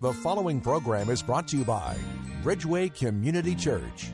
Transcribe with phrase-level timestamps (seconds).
[0.00, 1.96] The following program is brought to you by
[2.44, 4.12] Bridgeway Community Church.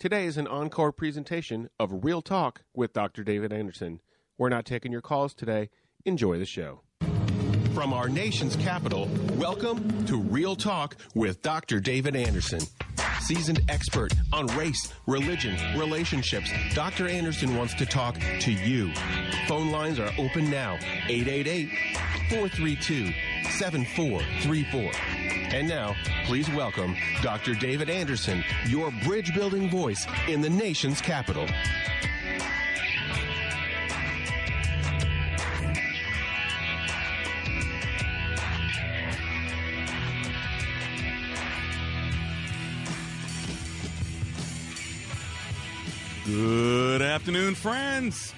[0.00, 3.22] Today is an encore presentation of Real Talk with Dr.
[3.22, 4.00] David Anderson.
[4.36, 5.70] We're not taking your calls today.
[6.04, 6.80] Enjoy the show.
[7.74, 11.78] From our nation's capital, welcome to Real Talk with Dr.
[11.78, 12.62] David Anderson.
[13.20, 17.06] Seasoned expert on race, religion, relationships, Dr.
[17.06, 18.92] Anderson wants to talk to you.
[19.46, 20.76] Phone lines are open now
[21.08, 21.68] 888
[22.30, 23.12] 432
[23.50, 24.92] 7434.
[25.54, 27.54] And now, please welcome Dr.
[27.54, 31.46] David Anderson, your bridge building voice in the nation's capital.
[46.26, 48.34] Good afternoon, friends.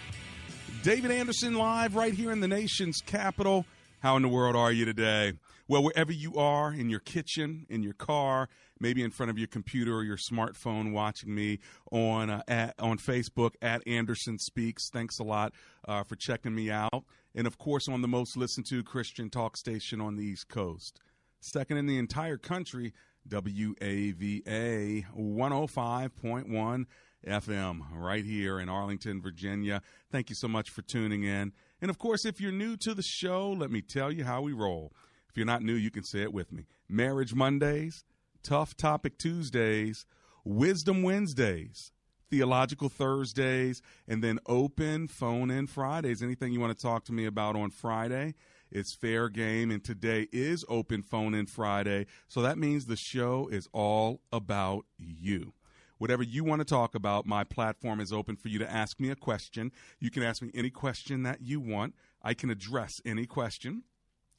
[0.83, 3.65] David Anderson live right here in the nation's capital.
[4.01, 5.33] How in the world are you today?
[5.67, 9.49] Well, wherever you are, in your kitchen, in your car, maybe in front of your
[9.49, 11.59] computer or your smartphone, watching me
[11.91, 14.89] on uh, at, on Facebook at Anderson Speaks.
[14.89, 15.53] Thanks a lot
[15.89, 17.05] uh, for checking me out,
[17.35, 21.01] and of course on the most listened to Christian talk station on the East Coast,
[21.41, 22.93] second in the entire country,
[23.29, 26.87] WAVA 105.1
[27.27, 29.83] FM right here in Arlington, Virginia.
[30.13, 31.53] Thank you so much for tuning in.
[31.81, 34.53] And of course, if you're new to the show, let me tell you how we
[34.53, 34.93] roll.
[35.29, 38.05] If you're not new, you can say it with me Marriage Mondays,
[38.43, 40.07] Tough Topic Tuesdays,
[40.45, 41.93] Wisdom Wednesdays,
[42.31, 46.23] Theological Thursdays, and then open phone in Fridays.
[46.23, 48.35] Anything you want to talk to me about on Friday?
[48.71, 52.07] It's fair game, and today is open phone in Friday.
[52.27, 55.55] So that means the show is all about you.
[55.99, 59.11] Whatever you want to talk about, my platform is open for you to ask me
[59.11, 59.73] a question.
[60.01, 61.95] You can ask me any question that you want.
[62.23, 63.83] I can address any question.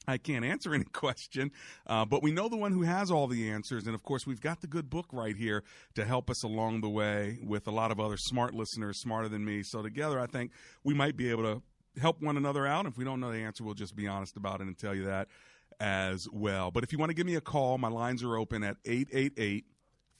[0.08, 1.52] I can't answer any question,
[1.86, 3.86] uh, but we know the one who has all the answers.
[3.86, 5.62] And of course, we've got the good book right here
[5.94, 9.44] to help us along the way with a lot of other smart listeners, smarter than
[9.44, 9.62] me.
[9.62, 10.52] So, together, I think
[10.84, 11.62] we might be able to
[12.00, 12.86] help one another out.
[12.86, 15.04] If we don't know the answer, we'll just be honest about it and tell you
[15.04, 15.28] that
[15.78, 16.70] as well.
[16.70, 19.64] But if you want to give me a call, my lines are open at 888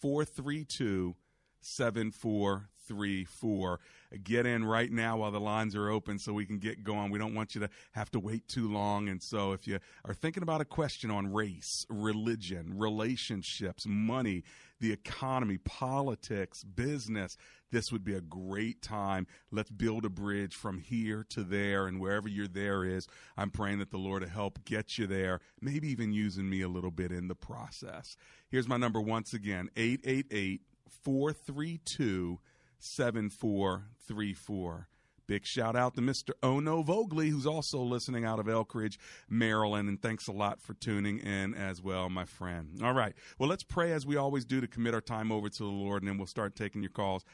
[0.00, 1.14] 432
[1.60, 3.80] 7434.
[4.24, 7.10] Get in right now while the lines are open so we can get going.
[7.10, 9.08] We don't want you to have to wait too long.
[9.08, 14.42] And so, if you are thinking about a question on race, religion, relationships, money,
[14.80, 17.36] the economy, politics, business,
[17.70, 19.26] this would be a great time.
[19.50, 23.06] Let's build a bridge from here to there and wherever your there is.
[23.36, 26.68] I'm praying that the Lord will help get you there, maybe even using me a
[26.68, 28.16] little bit in the process.
[28.48, 30.62] Here's my number once again 888
[31.02, 32.38] 432
[32.78, 34.88] 7434.
[35.26, 36.30] Big shout out to Mr.
[36.42, 38.98] Ono Vogley, who's also listening out of Elkridge,
[39.28, 39.88] Maryland.
[39.88, 42.80] And thanks a lot for tuning in as well, my friend.
[42.82, 43.14] All right.
[43.38, 46.02] Well, let's pray as we always do to commit our time over to the Lord,
[46.02, 47.24] and then we'll start taking your calls.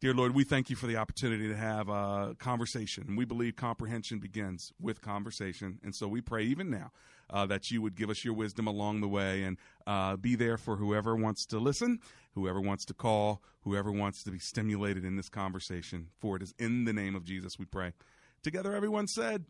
[0.00, 3.16] Dear Lord, we thank you for the opportunity to have a conversation.
[3.16, 5.80] We believe comprehension begins with conversation.
[5.82, 6.92] And so we pray even now
[7.30, 10.56] uh, that you would give us your wisdom along the way and uh, be there
[10.56, 11.98] for whoever wants to listen,
[12.34, 16.08] whoever wants to call, whoever wants to be stimulated in this conversation.
[16.18, 17.92] For it is in the name of Jesus we pray.
[18.42, 19.44] Together, everyone said,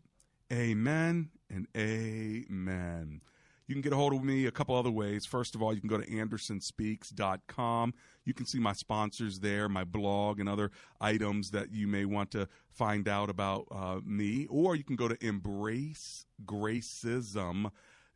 [0.51, 3.21] Amen and Amen.
[3.67, 5.25] You can get a hold of me a couple other ways.
[5.25, 7.93] First of all, you can go to andersonspeaks.com.
[8.23, 10.69] You can see my sponsors there, my blog, and other
[11.01, 14.45] items that you may want to find out about uh, me.
[14.49, 17.71] Or you can go to embracegracism.com.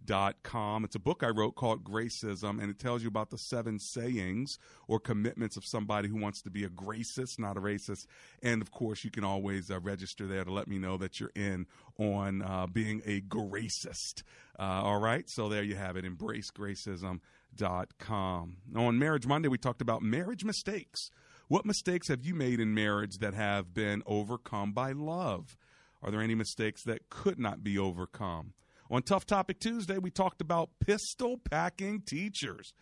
[0.08, 4.58] It's a book I wrote called Gracism, and it tells you about the seven sayings
[4.88, 8.08] or commitments of somebody who wants to be a gracist, not a racist.
[8.42, 11.32] And of course, you can always uh, register there to let me know that you're
[11.36, 11.68] in
[12.00, 14.24] on uh, being a gracist.
[14.58, 16.06] Uh, all right, so there you have it.
[16.06, 18.58] EmbraceGracism.com.
[18.76, 21.12] On Marriage Monday, we talked about marriage mistakes.
[21.50, 25.58] What mistakes have you made in marriage that have been overcome by love?
[26.02, 28.54] Are there any mistakes that could not be overcome?
[28.92, 32.74] On Tough Topic Tuesday, we talked about pistol packing teachers.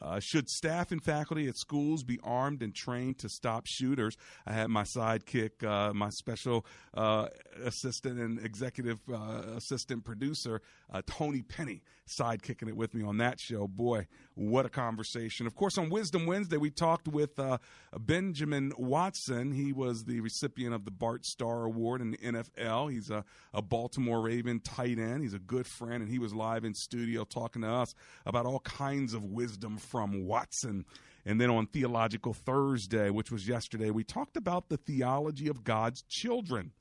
[0.00, 4.16] Uh, should staff and faculty at schools be armed and trained to stop shooters?
[4.46, 6.64] I had my sidekick, uh, my special
[6.94, 7.26] uh,
[7.62, 11.82] assistant and executive uh, assistant producer, uh, Tony Penny,
[12.18, 13.68] sidekicking it with me on that show.
[13.68, 14.06] Boy,
[14.40, 15.46] what a conversation.
[15.46, 17.58] Of course, on Wisdom Wednesday, we talked with uh,
[17.98, 19.52] Benjamin Watson.
[19.52, 22.90] He was the recipient of the Bart Starr Award in the NFL.
[22.90, 23.22] He's a,
[23.52, 25.22] a Baltimore Raven tight end.
[25.22, 27.94] He's a good friend, and he was live in studio talking to us
[28.24, 30.86] about all kinds of wisdom from Watson.
[31.26, 36.00] And then on Theological Thursday, which was yesterday, we talked about the theology of God's
[36.08, 36.72] children.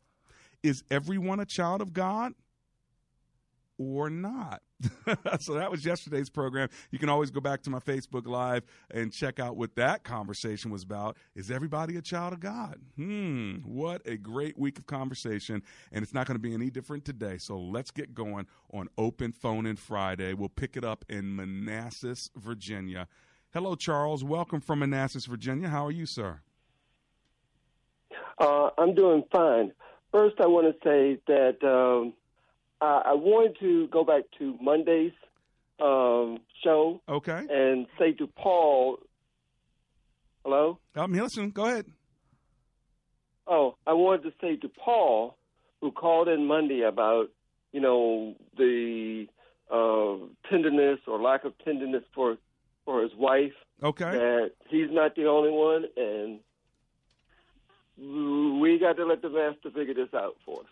[0.64, 2.36] Is everyone a child of God
[3.80, 4.62] or not?
[5.40, 6.70] so that was yesterday's program.
[6.92, 10.70] You can always go back to my Facebook Live and check out what that conversation
[10.70, 11.18] was about.
[11.36, 12.76] Is everybody a child of God?
[12.96, 15.64] Hmm, what a great week of conversation.
[15.92, 17.38] And it's not going to be any different today.
[17.38, 20.34] So let's get going on Open Phone in Friday.
[20.34, 23.08] We'll pick it up in Manassas, Virginia.
[23.54, 24.24] Hello, Charles.
[24.24, 25.70] Welcome from Manassas, Virginia.
[25.70, 26.42] How are you, sir?
[28.38, 29.74] Uh, I'm doing fine.
[30.12, 31.64] First, I want to say that.
[31.64, 32.14] Um,
[32.82, 35.12] uh, I wanted to go back to Monday's
[35.80, 37.02] um, show.
[37.08, 37.46] Okay.
[37.50, 39.00] And say to Paul,
[40.44, 40.80] hello?
[40.96, 41.52] I'm listening.
[41.52, 41.86] Go ahead.
[43.48, 45.36] Oh, I wanted to say to Paul,
[45.82, 47.30] who called in Monday about,
[47.72, 49.28] you know, the
[49.72, 50.16] uh,
[50.50, 52.38] tenderness or lack of tenderness for
[52.86, 53.54] for his wife.
[53.84, 54.12] Okay.
[54.12, 56.40] That he's not the only one, and
[58.62, 60.66] we got to let the master figure this out for us.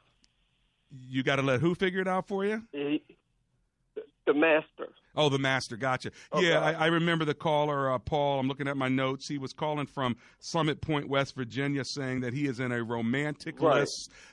[0.91, 2.63] You got to let who figure it out for you?
[2.71, 3.03] He,
[4.27, 4.89] the master.
[5.15, 5.77] Oh, the master.
[5.77, 6.11] Gotcha.
[6.31, 6.49] Okay.
[6.49, 8.39] Yeah, I, I, remember the caller, uh, Paul.
[8.39, 9.27] I'm looking at my notes.
[9.27, 13.61] He was calling from Summit Point, West Virginia, saying that he is in a romanticless
[13.61, 13.87] right.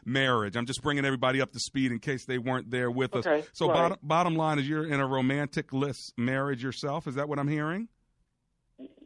[0.04, 0.56] marriage.
[0.56, 3.38] I'm just bringing everybody up to speed in case they weren't there with okay.
[3.38, 3.46] us.
[3.54, 3.74] So, right.
[3.74, 7.06] bottom, bottom line is you're in a romanticless marriage yourself.
[7.06, 7.88] Is that what I'm hearing?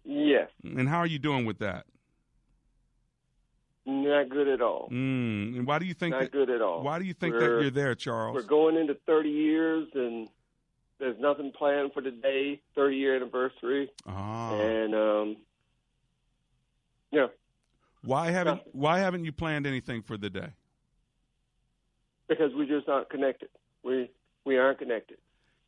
[0.05, 0.49] Yes.
[0.65, 1.85] And how are you doing with that?
[3.91, 4.91] Not good at all.
[4.93, 5.57] Mm.
[5.57, 6.83] And why do you think not that, good at all?
[6.83, 8.35] Why do you think we're, that you're there, Charles?
[8.35, 10.29] We're going into 30 years, and
[11.01, 13.91] there's nothing planned for the day, 30 year anniversary.
[14.07, 14.53] Ah.
[14.61, 15.37] And um,
[17.13, 17.29] yeah.
[18.05, 18.73] Why haven't nothing.
[18.73, 20.49] Why haven't you planned anything for the day?
[22.29, 23.49] Because we're just not connected.
[23.83, 24.11] We
[24.45, 25.17] we aren't connected.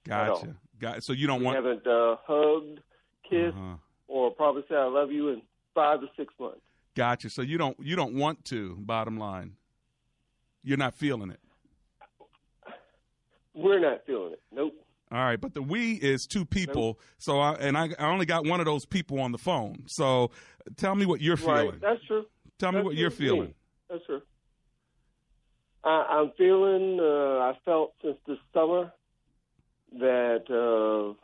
[0.05, 0.57] Gotcha.
[0.79, 2.81] Got so you don't we want haven't uh, hugged,
[3.29, 3.77] kissed, uh-huh.
[4.09, 5.41] or probably say I love you in
[5.75, 6.61] five to six months.
[6.95, 7.31] Gotcha.
[7.31, 8.77] So you don't you don't want to.
[8.81, 9.53] Bottom line,
[10.63, 11.41] you're not feeling it.
[13.55, 14.43] We're not feeling it.
[14.53, 14.75] Nope.
[15.13, 16.87] All right, but the we is two people.
[16.87, 17.01] Nope.
[17.19, 19.85] So I and I, I only got one of those people on the phone.
[19.87, 20.31] So
[20.77, 21.71] tell me what you're feeling.
[21.71, 21.81] Right.
[21.81, 22.27] That's true.
[22.59, 23.01] Tell That's me what true.
[23.01, 23.55] you're feeling.
[23.89, 24.23] That's true.
[25.83, 27.01] I, I'm feeling.
[27.01, 28.93] Uh, I felt since this summer
[29.99, 31.15] that uh,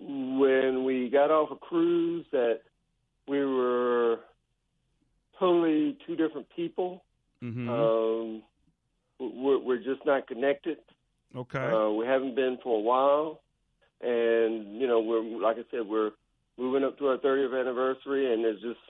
[0.00, 2.60] when we got off a cruise that
[3.28, 4.20] we were
[5.38, 7.02] totally two different people.
[7.42, 7.68] Mm-hmm.
[7.68, 8.42] Um,
[9.18, 10.78] we're, we're, just not connected.
[11.34, 11.58] Okay.
[11.58, 13.40] Uh, we haven't been for a while,
[14.00, 16.12] and you know, we're like I said, we're
[16.58, 18.80] moving up to our 30th anniversary, and it's just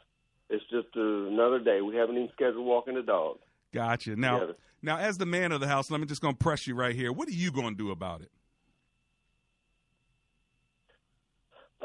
[0.49, 1.81] it's just another day.
[1.81, 3.39] We haven't even scheduled walking the dog.
[3.73, 4.17] Gotcha.
[4.17, 4.59] Now, together.
[4.83, 7.13] now, as the man of the house, let me just to press you right here.
[7.13, 8.31] What are you going to do about it?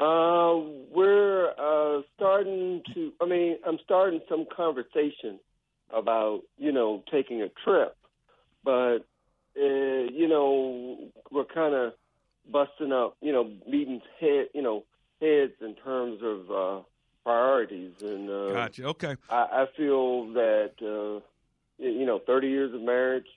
[0.02, 0.58] Uh,
[0.92, 3.12] we're uh, starting to.
[3.20, 5.38] I mean, I'm starting some conversation
[5.94, 7.96] about you know taking a trip,
[8.64, 8.98] but
[9.56, 11.92] uh, you know we're kind of
[12.50, 14.84] busting up you know meetings head you know
[15.20, 16.82] heads in terms of uh,
[17.24, 18.28] priorities and.
[18.28, 18.84] Uh, gotcha.
[18.86, 19.14] Okay.
[19.30, 21.20] I, I feel that uh,
[21.78, 23.28] you know 30 years of marriage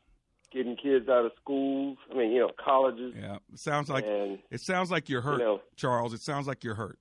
[0.56, 1.98] getting kids out of schools.
[2.12, 3.14] I mean, you know, colleges.
[3.20, 6.14] Yeah, it sounds like and, it sounds like you're hurt, you know, Charles.
[6.14, 6.98] It sounds like you're hurt.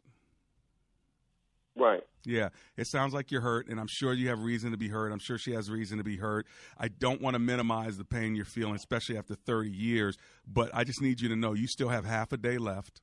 [1.76, 2.02] Right.
[2.24, 5.12] Yeah, it sounds like you're hurt, and I'm sure you have reason to be hurt.
[5.12, 6.46] I'm sure she has reason to be hurt.
[6.78, 10.84] I don't want to minimize the pain you're feeling, especially after 30 years, but I
[10.84, 13.00] just need you to know you still have half a day left,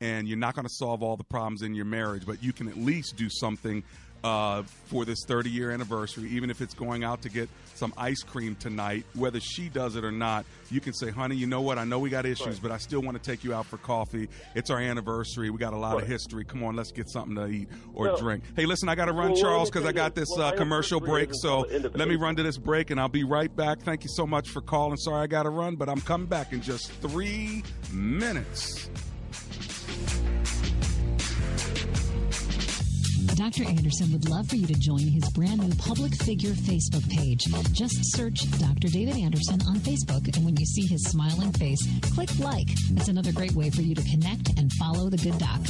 [0.00, 2.68] and you're not going to solve all the problems in your marriage, but you can
[2.68, 3.82] at least do something
[4.24, 8.22] uh, for this 30 year anniversary, even if it's going out to get some ice
[8.22, 11.78] cream tonight, whether she does it or not, you can say, honey, you know what?
[11.78, 12.62] I know we got issues, right.
[12.62, 14.28] but I still want to take you out for coffee.
[14.56, 15.50] It's our anniversary.
[15.50, 16.02] We got a lot right.
[16.02, 16.44] of history.
[16.44, 18.42] Come on, let's get something to eat or well, drink.
[18.56, 21.00] Hey, listen, I got to run, well, Charles, because I got this well, uh, commercial
[21.00, 21.30] break.
[21.32, 23.80] So let me run to this break and I'll be right back.
[23.80, 24.96] Thank you so much for calling.
[24.96, 27.62] Sorry I got to run, but I'm coming back in just three
[27.92, 28.90] minutes.
[33.38, 33.68] Dr.
[33.68, 37.44] Anderson would love for you to join his brand new public figure Facebook page.
[37.70, 38.88] Just search Dr.
[38.88, 41.78] David Anderson on Facebook, and when you see his smiling face,
[42.14, 42.66] click like.
[42.96, 45.60] It's another great way for you to connect and follow the good doc.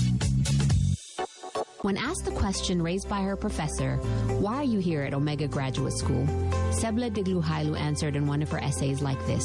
[1.83, 3.97] When asked the question raised by her professor,
[4.41, 6.25] Why are you here at Omega Graduate School?
[6.71, 9.45] Sebla Digluhailu answered in one of her essays like this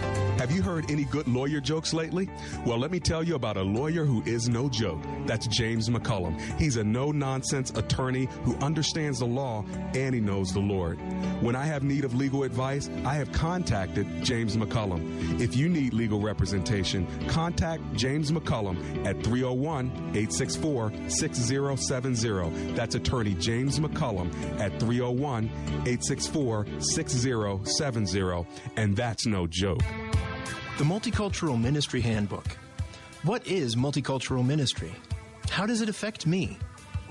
[0.41, 2.27] Have you heard any good lawyer jokes lately?
[2.65, 4.99] Well, let me tell you about a lawyer who is no joke.
[5.27, 6.41] That's James McCullum.
[6.59, 10.99] He's a no nonsense attorney who understands the law and he knows the Lord.
[11.43, 15.39] When I have need of legal advice, I have contacted James McCullum.
[15.39, 22.73] If you need legal representation, contact James McCullum at 301 864 6070.
[22.73, 25.45] That's attorney James McCullum at 301
[25.85, 28.47] 864 6070.
[28.75, 29.83] And that's no joke.
[30.81, 32.57] The Multicultural Ministry Handbook.
[33.21, 34.91] What is multicultural ministry?
[35.47, 36.57] How does it affect me?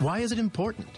[0.00, 0.88] Why is it important?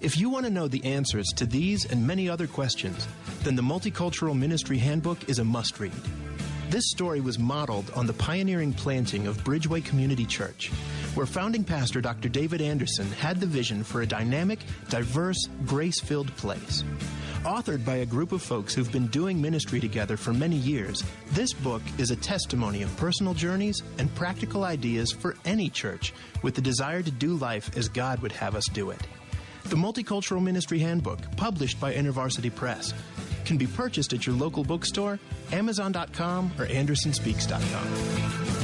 [0.00, 3.08] If you want to know the answers to these and many other questions,
[3.42, 5.90] then the Multicultural Ministry Handbook is a must read.
[6.74, 10.72] This story was modeled on the pioneering planting of Bridgeway Community Church,
[11.14, 12.28] where founding pastor Dr.
[12.28, 16.82] David Anderson had the vision for a dynamic, diverse, grace filled place.
[17.44, 21.52] Authored by a group of folks who've been doing ministry together for many years, this
[21.52, 26.12] book is a testimony of personal journeys and practical ideas for any church
[26.42, 29.00] with the desire to do life as God would have us do it.
[29.64, 32.92] The Multicultural Ministry Handbook, published by InterVarsity Press,
[33.44, 35.18] can be purchased at your local bookstore,
[35.52, 38.63] Amazon.com, or AndersonSpeaks.com.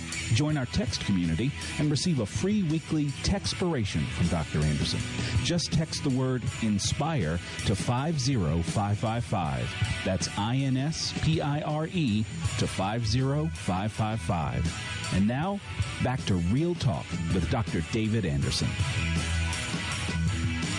[0.33, 4.59] Join our text community and receive a free weekly textpiration from Dr.
[4.59, 4.99] Anderson.
[5.43, 9.69] Just text the word INSPIRE to 50555.
[10.05, 12.23] That's I N S P I R E
[12.59, 15.11] to 50555.
[15.13, 15.59] And now,
[16.03, 17.81] back to Real Talk with Dr.
[17.91, 18.69] David Anderson.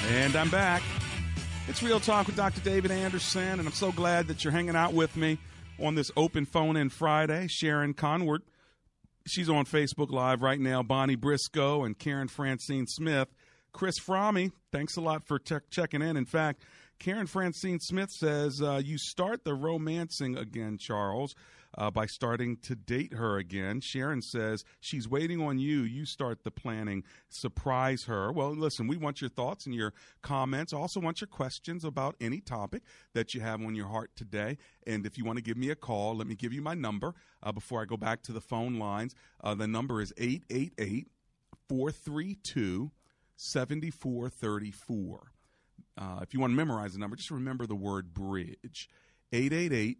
[0.09, 0.83] And I'm back.
[1.69, 2.61] It's Real Talk with Dr.
[2.61, 5.39] David Anderson, and I'm so glad that you're hanging out with me
[5.79, 7.47] on this open phone in Friday.
[7.47, 8.43] Sharon Conward
[9.27, 10.83] She's on Facebook Live right now.
[10.83, 13.29] Bonnie Briscoe and Karen Francine Smith.
[13.73, 16.17] Chris Fromme, thanks a lot for te- checking in.
[16.17, 16.63] In fact,
[16.99, 21.35] Karen Francine Smith says uh, you start the romancing again, Charles
[21.77, 23.81] uh, by starting to date her again.
[23.81, 25.83] Sharon says she's waiting on you.
[25.83, 27.05] You start the planning.
[27.29, 28.33] Surprise her.
[28.33, 30.73] Well, listen, we want your thoughts and your comments.
[30.73, 32.83] Also, want your questions about any topic
[33.15, 34.59] that you have on your heart today.
[34.87, 37.15] And if you want to give me a call, let me give you my number
[37.43, 39.15] uh, before I go back to the phone lines.
[39.43, 41.09] Uh, the number is 888
[41.69, 42.91] 432
[43.37, 45.33] 7434.
[45.99, 48.89] Uh, if you want to memorize the number, just remember the word bridge.
[49.33, 49.99] 888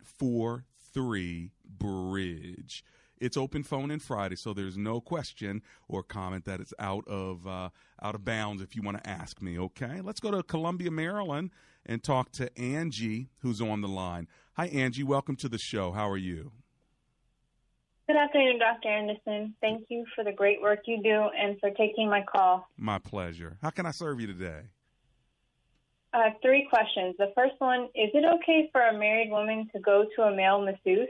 [0.93, 2.85] 433 Bridge.
[3.19, 7.47] It's open phone in Friday, so there's no question or comment that it's out of
[7.47, 7.69] uh,
[8.03, 9.59] out of bounds if you want to ask me.
[9.59, 11.51] Okay, let's go to Columbia, Maryland,
[11.87, 14.27] and talk to Angie, who's on the line.
[14.55, 15.05] Hi, Angie.
[15.05, 15.93] Welcome to the show.
[15.93, 16.51] How are you?
[18.09, 18.89] Good afternoon, Dr.
[18.89, 19.55] Anderson.
[19.61, 22.69] Thank you for the great work you do and for taking my call.
[22.77, 23.57] My pleasure.
[23.63, 24.63] How can I serve you today?
[26.15, 27.15] Uh, three questions.
[27.19, 30.61] The first one Is it okay for a married woman to go to a male
[30.61, 31.09] masseuse?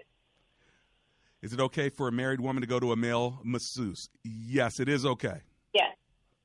[1.42, 4.08] Is it okay for a married woman to go to a male masseuse?
[4.22, 5.40] Yes, it is okay.
[5.74, 5.96] Yes.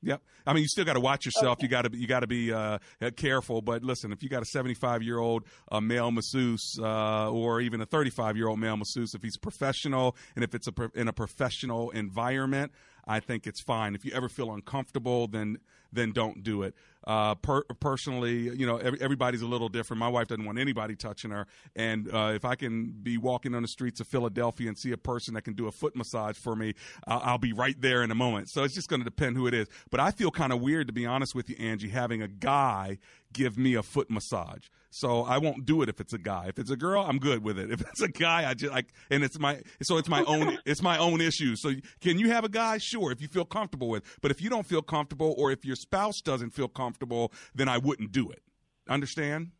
[0.02, 0.22] Yep.
[0.44, 1.58] I mean, you still got to watch yourself.
[1.58, 1.66] Okay.
[1.66, 2.78] You got to you got to be uh,
[3.16, 3.62] careful.
[3.62, 7.80] But listen, if you got a 75 year old uh, male masseuse uh, or even
[7.80, 11.12] a 35 year old male masseuse, if he's professional and if it's a in a
[11.12, 12.72] professional environment,
[13.06, 13.94] I think it's fine.
[13.94, 15.58] If you ever feel uncomfortable, then
[15.92, 16.74] then don't do it.
[17.06, 19.98] Uh, per- personally, you know, every, everybody's a little different.
[19.98, 23.62] My wife doesn't want anybody touching her, and uh, if I can be walking on
[23.62, 26.54] the streets of Philadelphia and see a person that can do a foot massage for
[26.54, 26.74] me,
[27.06, 28.50] I'll, I'll be right there in a moment.
[28.50, 29.68] So it's just going to depend who it is.
[29.90, 32.98] But I feel kind of weird, to be honest with you, Angie, having a guy
[33.32, 34.66] give me a foot massage.
[34.90, 36.46] So I won't do it if it's a guy.
[36.48, 37.70] If it's a girl, I'm good with it.
[37.78, 40.82] If it's a guy, I just like, and it's my so it's my own it's
[40.82, 41.54] my own issue.
[41.54, 42.78] So can you have a guy?
[42.78, 44.02] Sure, if you feel comfortable with.
[44.20, 47.78] But if you don't feel comfortable, or if your spouse doesn't feel comfortable, then I
[47.78, 48.42] wouldn't do it.
[48.88, 49.52] Understand?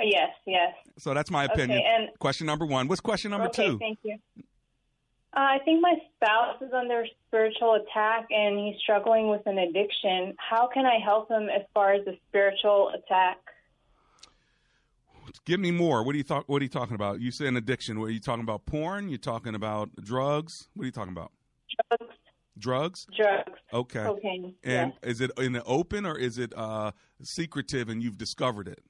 [0.00, 0.74] Yes, yes.
[0.98, 1.78] So that's my opinion.
[1.78, 2.88] Okay, and, question number one.
[2.88, 3.78] What's question number okay, two?
[3.78, 4.16] Thank you.
[5.32, 10.34] Uh, I think my spouse is under spiritual attack and he's struggling with an addiction.
[10.38, 13.38] How can I help him as far as the spiritual attack?
[15.44, 16.02] Give me more.
[16.02, 16.48] What are you talk?
[16.48, 17.20] What are you talking about?
[17.20, 18.00] You say an addiction.
[18.00, 18.66] What are you talking about?
[18.66, 19.08] Porn?
[19.08, 20.68] You're talking about drugs?
[20.74, 21.30] What are you talking about?
[21.88, 22.12] Drugs.
[22.60, 23.06] Drugs.
[23.16, 23.58] Drugs.
[23.72, 24.04] Okay.
[24.04, 24.54] Cocaine.
[24.62, 28.82] And is it in the open or is it uh, secretive and you've discovered it?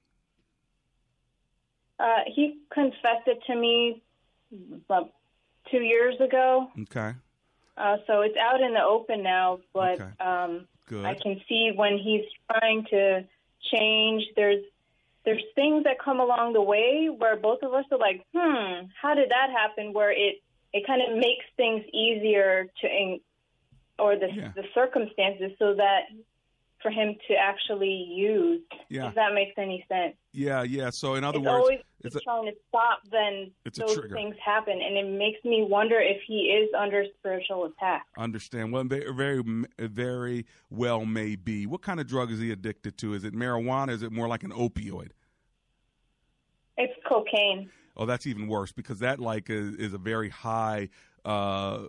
[1.99, 4.03] Uh, he confessed it to me
[4.87, 5.13] about
[5.71, 6.69] two years ago.
[6.83, 7.15] Okay.
[7.77, 10.11] Uh, so it's out in the open now, but okay.
[10.21, 11.05] um, Good.
[11.05, 13.25] I can see when he's trying to
[13.73, 14.25] change.
[14.37, 14.63] There's
[15.25, 19.15] there's things that come along the way where both of us are like, hmm, how
[19.15, 19.93] did that happen?
[19.93, 23.19] Where it it kind of makes things easier to,
[24.01, 24.53] or the yeah.
[24.55, 26.05] the circumstances, so that
[26.83, 28.63] for him to actually use.
[28.89, 29.09] Yeah.
[29.09, 30.15] If that makes any sense.
[30.33, 30.91] Yeah, yeah.
[30.91, 34.81] So in other it's words, always it's a, trying to stop, then those things happen,
[34.81, 38.07] and it makes me wonder if he is under spiritual attack.
[38.17, 38.73] understand.
[38.73, 41.67] Well, very, very, very well may be.
[41.67, 43.15] What kind of drug is he addicted to?
[43.15, 43.91] Is it marijuana?
[43.91, 45.11] Is it more like an opioid?
[46.79, 47.71] It's cocaine.
[47.97, 50.89] Oh, that's even worse because that like is, is a very high
[51.25, 51.85] uh,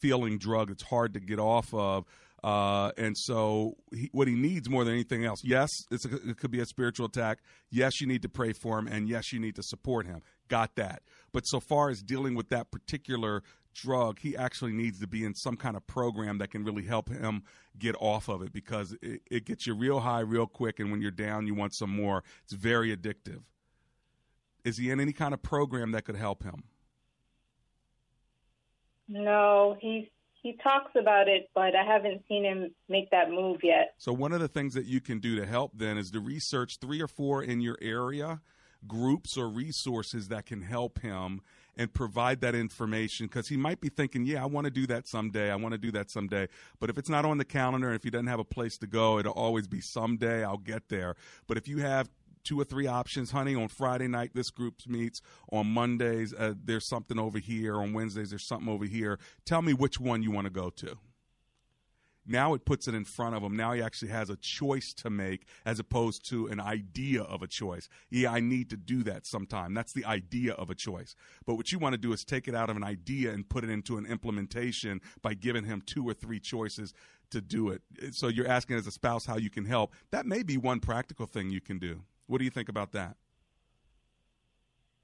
[0.00, 0.70] feeling drug.
[0.70, 2.04] It's hard to get off of.
[2.44, 5.96] Uh, and so, he, what he needs more than anything else, yes, a,
[6.28, 7.38] it could be a spiritual attack.
[7.70, 10.22] Yes, you need to pray for him, and yes, you need to support him.
[10.48, 11.02] Got that.
[11.32, 13.42] But so far as dealing with that particular
[13.74, 17.08] drug, he actually needs to be in some kind of program that can really help
[17.08, 17.42] him
[17.78, 21.00] get off of it because it, it gets you real high real quick, and when
[21.00, 22.22] you're down, you want some more.
[22.44, 23.42] It's very addictive.
[24.64, 26.64] Is he in any kind of program that could help him?
[29.08, 30.06] No, he's
[30.42, 33.94] he talks about it, but I haven't seen him make that move yet.
[33.98, 36.78] So one of the things that you can do to help then is to research
[36.78, 38.40] three or four in your area
[38.86, 41.40] groups or resources that can help him
[41.76, 45.06] and provide that information because he might be thinking, yeah, I want to do that
[45.06, 45.50] someday.
[45.50, 46.48] I want to do that someday.
[46.80, 48.86] But if it's not on the calendar, and if he doesn't have a place to
[48.86, 51.16] go, it'll always be someday I'll get there.
[51.46, 52.08] But if you have
[52.46, 55.20] two or three options, honey, on Friday night, this group meets.
[55.50, 57.76] On Mondays, uh, there's something over here.
[57.76, 59.18] On Wednesdays, there's something over here.
[59.44, 60.96] Tell me which one you want to go to.
[62.28, 63.56] Now it puts it in front of him.
[63.56, 67.46] Now he actually has a choice to make as opposed to an idea of a
[67.46, 67.88] choice.
[68.10, 69.74] Yeah, I need to do that sometime.
[69.74, 71.14] That's the idea of a choice.
[71.46, 73.62] But what you want to do is take it out of an idea and put
[73.62, 76.92] it into an implementation by giving him two or three choices
[77.30, 77.82] to do it.
[78.12, 79.92] So you're asking as a spouse how you can help.
[80.10, 82.02] That may be one practical thing you can do.
[82.26, 83.16] What do you think about that?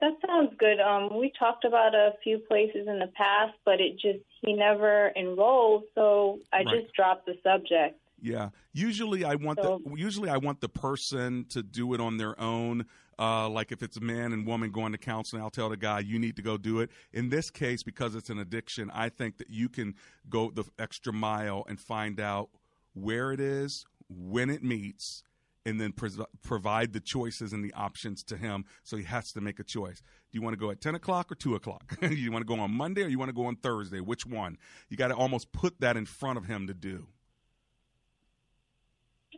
[0.01, 0.81] That sounds good.
[0.81, 5.13] Um, we talked about a few places in the past, but it just he never
[5.15, 6.81] enrolled, so I Right.
[6.81, 7.97] just dropped the subject.
[8.21, 8.49] Yeah.
[8.73, 12.37] Usually I want So- the usually I want the person to do it on their
[12.39, 12.85] own.
[13.17, 15.99] Uh, like if it's a man and woman going to counseling, I'll tell the guy
[15.99, 16.89] you need to go do it.
[17.13, 19.95] In this case, because it's an addiction, I think that you can
[20.29, 22.49] go the extra mile and find out
[22.93, 25.23] where it is, when it meets,
[25.65, 28.65] and then pres- provide the choices and the options to him.
[28.83, 29.99] So he has to make a choice.
[29.99, 31.97] Do you want to go at 10 o'clock or 2 o'clock?
[32.01, 33.99] you want to go on Monday or you want to go on Thursday?
[33.99, 34.57] Which one?
[34.89, 37.07] You got to almost put that in front of him to do.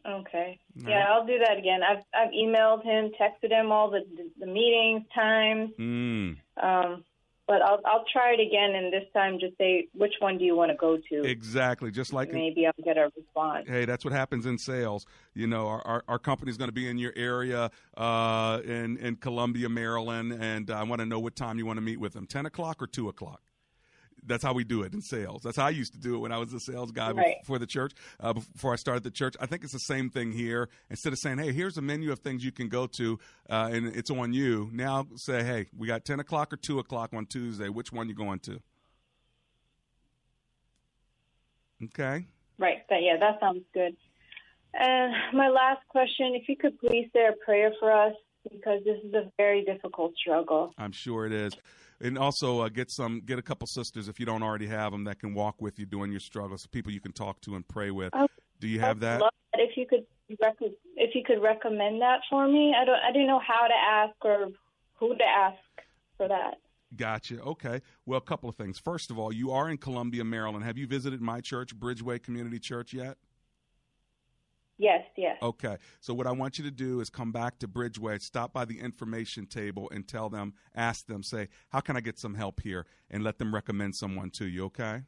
[0.08, 0.60] Okay.
[0.84, 1.08] All yeah, right.
[1.08, 1.80] I'll do that again.
[1.82, 4.02] I've I've emailed him, texted him all the
[4.40, 5.72] the meetings, times.
[5.80, 6.38] Mm.
[6.62, 7.04] Um,
[7.48, 10.56] but I'll I'll try it again, and this time just say which one do you
[10.56, 11.24] want to go to?
[11.24, 11.92] Exactly.
[11.92, 13.68] Just like Maybe I'll get a response.
[13.68, 15.06] hey, that's what happens in sales.
[15.34, 19.18] You know, our our, our company's going to be in your area uh, in in
[19.18, 22.26] Columbia, Maryland, and I want to know what time you want to meet with them.
[22.26, 23.42] Ten o'clock or two o'clock.
[24.26, 25.42] That's how we do it in sales.
[25.44, 27.36] That's how I used to do it when I was a sales guy Right.
[27.42, 29.36] before the church, uh, before I started the church.
[29.40, 30.70] I think it's the same thing here.
[30.90, 33.88] Instead of saying, "Hey, here's a menu of things you can go to," uh, and
[33.88, 34.70] it's on you.
[34.74, 37.70] Now say, "Hey, we got ten o'clock or two o'clock on Tuesday.
[37.70, 38.60] Which one you going to?"
[41.84, 42.26] Okay.
[42.58, 42.88] Right.
[42.90, 43.96] That yeah, that sounds good.
[44.74, 48.14] And my last question, if you could please say a prayer for us
[48.52, 50.74] because this is a very difficult struggle.
[50.78, 51.56] I'm sure it is.
[52.02, 55.06] And also uh, get some, get a couple sisters if you don't already have them
[55.06, 56.68] that can walk with you during your struggles.
[56.68, 58.14] People you can talk to and pray with.
[58.14, 58.28] I-
[58.60, 59.22] Do you have that?
[59.22, 60.06] Love that if you could
[60.42, 62.74] rec- if you could recommend that for me.
[62.80, 64.50] I don't I didn't know how to ask or
[64.96, 65.58] who to ask
[66.18, 66.56] for that.
[66.96, 67.42] Gotcha.
[67.42, 67.82] Okay.
[68.06, 68.80] Well, a couple of things.
[68.80, 70.64] First of all, you are in Columbia, Maryland.
[70.66, 73.18] Have you visited my church, Bridgeway Community Church, yet?
[74.78, 75.38] Yes, yes.
[75.42, 75.78] Okay.
[76.02, 78.80] So what I want you to do is come back to Bridgeway, stop by the
[78.80, 82.86] information table and tell them, ask them, say, "How can I get some help here?"
[83.10, 85.04] and let them recommend someone to you, okay?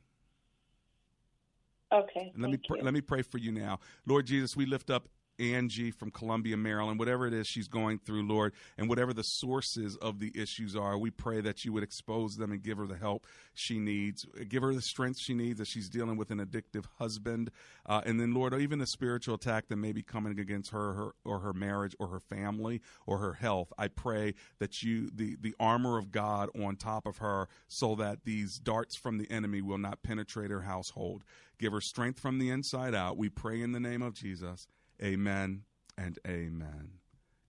[1.91, 2.32] Okay.
[2.34, 4.56] And let me pr- let me pray for you now, Lord Jesus.
[4.56, 7.00] We lift up Angie from Columbia, Maryland.
[7.00, 10.97] Whatever it is she's going through, Lord, and whatever the sources of the issues are,
[10.97, 14.63] we pray that you would expose them and give her the help she needs, give
[14.63, 17.52] her the strength she needs as she's dealing with an addictive husband,
[17.86, 21.12] uh, and then Lord, even the spiritual attack that may be coming against her, her
[21.26, 23.71] or her marriage or her family or her health.
[23.78, 28.23] I pray that you the the armor of God on top of her, so that
[28.23, 31.23] these darts from the enemy will not penetrate her household.
[31.60, 33.17] Give her strength from the inside out.
[33.17, 34.67] We pray in the name of Jesus.
[35.01, 35.63] Amen
[35.97, 36.89] and amen.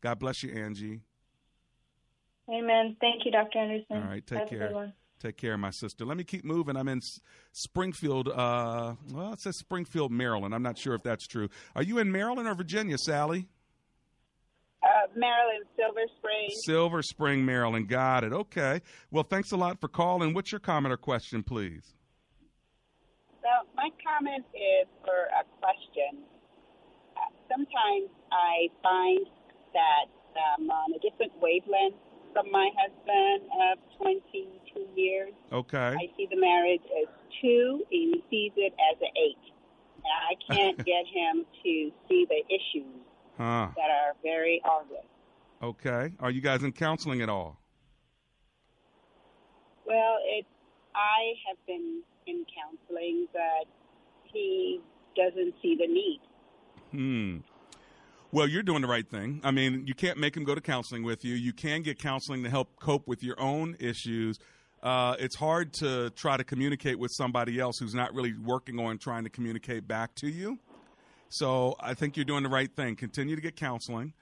[0.00, 1.00] God bless you, Angie.
[2.50, 2.96] Amen.
[3.00, 3.58] Thank you, Dr.
[3.58, 3.96] Anderson.
[3.96, 4.72] All right, take Have a good care.
[4.72, 4.92] one.
[5.20, 6.04] Take care, my sister.
[6.04, 6.76] Let me keep moving.
[6.76, 7.00] I'm in
[7.52, 8.28] Springfield.
[8.28, 10.54] Uh, well, it says Springfield, Maryland.
[10.54, 11.48] I'm not sure if that's true.
[11.74, 13.48] Are you in Maryland or Virginia, Sally?
[14.80, 16.48] Uh, Maryland, Silver Spring.
[16.64, 17.88] Silver Spring, Maryland.
[17.88, 18.32] Got it.
[18.32, 18.80] Okay.
[19.10, 20.34] Well, thanks a lot for calling.
[20.34, 21.94] What's your comment or question, please?
[23.42, 26.22] So my comment is for a question.
[27.50, 29.26] Sometimes I find
[29.72, 30.06] that
[30.58, 31.96] I'm on a different wavelength
[32.32, 35.32] from my husband of 22 years.
[35.52, 35.76] Okay.
[35.98, 37.08] I see the marriage as
[37.40, 39.52] two, and he sees it as an eight.
[39.96, 42.94] And I can't get him to see the issues
[43.36, 43.68] Huh.
[43.76, 45.04] that are very obvious.
[45.62, 46.12] Okay.
[46.20, 47.58] Are you guys in counseling at all?
[49.86, 50.44] Well, it.
[50.94, 53.68] I have been in counseling, but
[54.24, 54.80] he
[55.16, 56.20] doesn't see the need.
[56.90, 57.38] Hmm.
[58.30, 59.40] Well, you're doing the right thing.
[59.42, 61.34] I mean, you can't make him go to counseling with you.
[61.34, 64.38] You can get counseling to help cope with your own issues.
[64.82, 68.98] Uh, it's hard to try to communicate with somebody else who's not really working on
[68.98, 70.58] trying to communicate back to you.
[71.30, 72.96] So I think you're doing the right thing.
[72.96, 74.12] Continue to get counseling.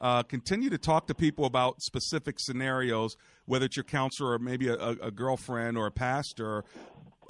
[0.00, 4.68] Uh, continue to talk to people about specific scenarios, whether it's your counselor or maybe
[4.68, 6.64] a, a, a girlfriend or a pastor,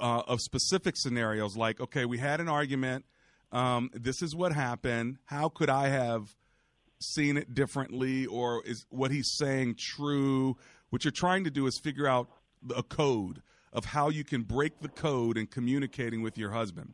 [0.01, 3.05] uh, of specific scenarios like, okay, we had an argument.
[3.51, 5.17] Um, this is what happened.
[5.25, 6.35] How could I have
[6.99, 10.57] seen it differently, or is what he's saying true?
[10.89, 12.29] What you're trying to do is figure out
[12.75, 13.41] a code
[13.73, 16.93] of how you can break the code in communicating with your husband.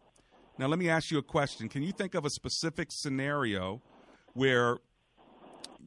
[0.57, 1.69] Now, let me ask you a question.
[1.69, 3.81] Can you think of a specific scenario
[4.33, 4.77] where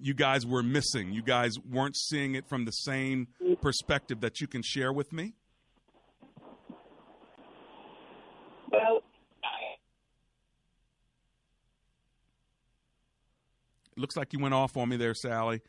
[0.01, 1.13] you guys were missing?
[1.13, 3.29] You guys weren't seeing it from the same
[3.61, 5.35] perspective that you can share with me?
[13.97, 15.63] Looks like you went off on me there, Sally.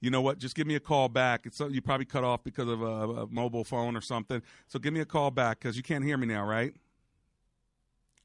[0.00, 0.38] You know what?
[0.38, 1.44] Just give me a call back.
[1.44, 4.42] It's you probably cut off because of a, a mobile phone or something.
[4.66, 6.74] So give me a call back because you can't hear me now, right?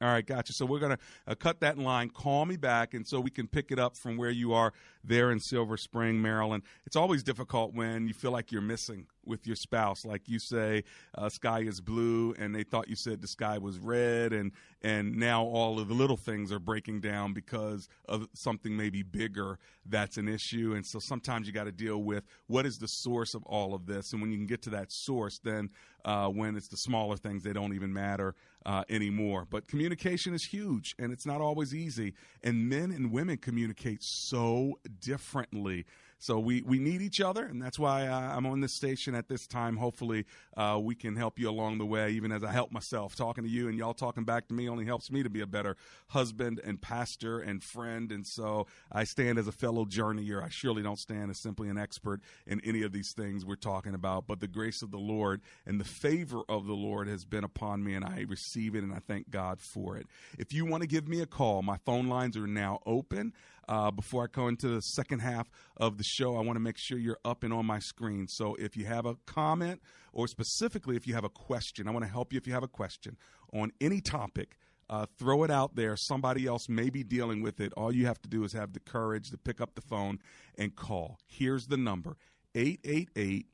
[0.02, 0.52] All right, gotcha.
[0.52, 2.10] So we're gonna uh, cut that line.
[2.10, 4.74] Call me back, and so we can pick it up from where you are
[5.06, 6.64] there in Silver Spring, Maryland.
[6.86, 10.04] It's always difficult when you feel like you're missing with your spouse.
[10.04, 10.84] Like you say,
[11.18, 15.16] uh, sky is blue, and they thought you said the sky was red, and and
[15.16, 20.18] now all of the little things are breaking down because of something maybe bigger that's
[20.18, 20.74] an issue.
[20.76, 23.86] And so sometimes you got to deal with what is the source of all of
[23.86, 25.70] this, and when you can get to that source, then
[26.04, 29.48] uh, when it's the smaller things, they don't even matter uh, anymore.
[29.50, 32.14] But communication is huge, and it's not always easy.
[32.44, 35.86] And men and women communicate so differently.
[36.18, 39.28] So we, we need each other, and that's why I, I'm on this station at
[39.28, 39.78] this time.
[39.78, 40.26] Hopefully,
[40.56, 43.16] uh, we can help you along the way, even as I help myself.
[43.16, 45.48] Talking to you and y'all talking back to me only helps me to be a
[45.48, 45.76] better
[46.08, 48.12] husband and pastor and friend.
[48.12, 50.44] And so I stand as a fellow journeyer.
[50.44, 53.94] I surely don't stand as simply an expert in any of these things we're talking
[53.94, 57.44] about, but the grace of the Lord and the favor of the Lord has been
[57.44, 60.08] upon me, and I receive it, and I thank God for it.
[60.40, 63.34] If you want to give me a call, my phone lines are now open.
[63.68, 66.78] Uh, before I go into the second half of the show, I want to make
[66.78, 68.28] sure you're up and on my screen.
[68.28, 69.82] So if you have a comment,
[70.14, 72.64] or specifically if you have a question, I want to help you if you have
[72.64, 73.18] a question
[73.54, 74.58] on any topic.
[74.88, 75.98] Uh, throw it out there.
[75.98, 77.74] Somebody else may be dealing with it.
[77.74, 80.20] All you have to do is have the courage to pick up the phone
[80.58, 81.18] and call.
[81.26, 82.18] Here's the number
[82.54, 83.48] 888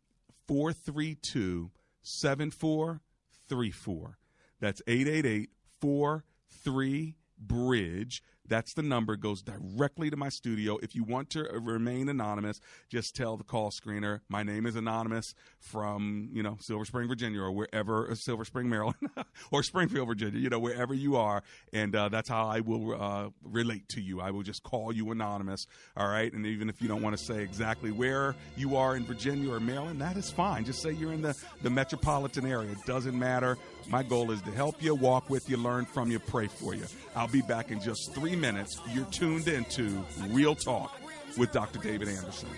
[0.48, 1.72] 432
[2.04, 4.18] 7434.
[4.60, 8.22] That's 888 43 Bridge.
[8.48, 9.14] That's the number.
[9.14, 10.78] It goes directly to my studio.
[10.82, 15.34] If you want to remain anonymous, just tell the call screener, my name is anonymous
[15.60, 18.98] from, you know, Silver Spring, Virginia, or wherever, uh, Silver Spring, Maryland,
[19.52, 21.44] or Springfield, Virginia, you know, wherever you are.
[21.72, 24.20] And uh, that's how I will uh, relate to you.
[24.22, 25.68] I will just call you anonymous.
[25.96, 26.32] All right.
[26.34, 29.60] And even if you don't want to say exactly where you are in Virginia or
[29.60, 30.66] Maryland, that is fine.
[30.66, 32.72] Just say you're in the, the metropolitan area.
[32.72, 33.58] It doesn't matter.
[33.88, 36.86] My goal is to help you, walk with you, learn from you, pray for you.
[37.16, 38.80] I'll be back in just three minutes.
[38.94, 40.92] You're tuned into Real Talk
[41.38, 41.80] with Dr.
[41.80, 42.50] David Anderson.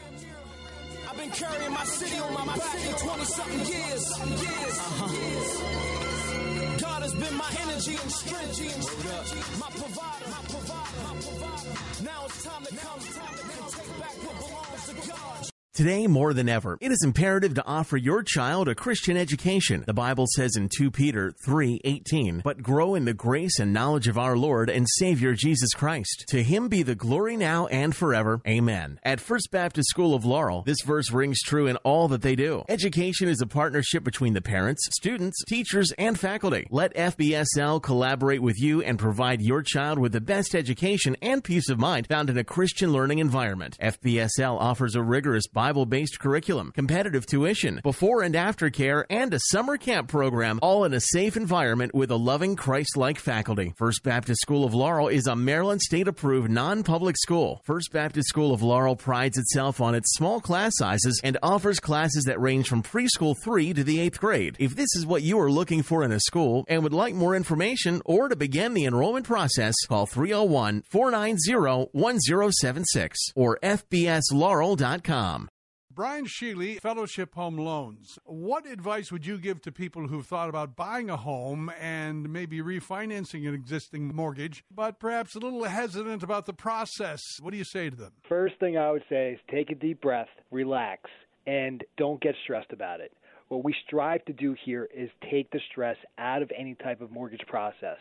[1.10, 4.20] I've been carrying my city on my back for 20 something years.
[4.42, 4.80] years.
[4.80, 6.78] Uh-huh.
[6.80, 8.60] God has been my energy and strength.
[9.60, 12.04] My provider, my provider, my provider.
[12.04, 13.44] Now it's time to come, time to
[13.78, 15.53] take back what belongs to God.
[15.74, 19.84] Today, more than ever, it is imperative to offer your child a Christian education.
[19.88, 24.16] The Bible says in 2 Peter 3:18, "But grow in the grace and knowledge of
[24.16, 26.26] our Lord and Savior Jesus Christ.
[26.28, 28.40] To him be the glory now and forever.
[28.48, 32.36] Amen." At First Baptist School of Laurel, this verse rings true in all that they
[32.36, 32.62] do.
[32.70, 36.68] Education is a partnership between the parents, students, teachers, and faculty.
[36.70, 41.68] Let FBSL collaborate with you and provide your child with the best education and peace
[41.68, 43.76] of mind found in a Christian learning environment.
[43.80, 45.48] FBSL offers a rigorous
[45.88, 50.94] based curriculum, competitive tuition, before and after care, and a summer camp program, all in
[50.94, 53.74] a safe environment with a loving Christ like faculty.
[53.78, 57.62] First Baptist School of Laurel is a Maryland state approved non public school.
[57.64, 62.24] First Baptist School of Laurel prides itself on its small class sizes and offers classes
[62.26, 64.56] that range from preschool 3 to the 8th grade.
[64.60, 67.36] If this is what you are looking for in a school and would like more
[67.36, 75.50] information or to begin the enrollment process, call 301 490 1076 or FBSLaurel.com.
[75.96, 78.18] Brian Sheely, Fellowship Home Loans.
[78.26, 82.62] What advice would you give to people who've thought about buying a home and maybe
[82.62, 87.22] refinancing an existing mortgage, but perhaps a little hesitant about the process?
[87.42, 88.14] What do you say to them?
[88.28, 91.12] First thing I would say is take a deep breath, relax,
[91.46, 93.14] and don't get stressed about it.
[93.50, 97.12] What we strive to do here is take the stress out of any type of
[97.12, 97.98] mortgage process.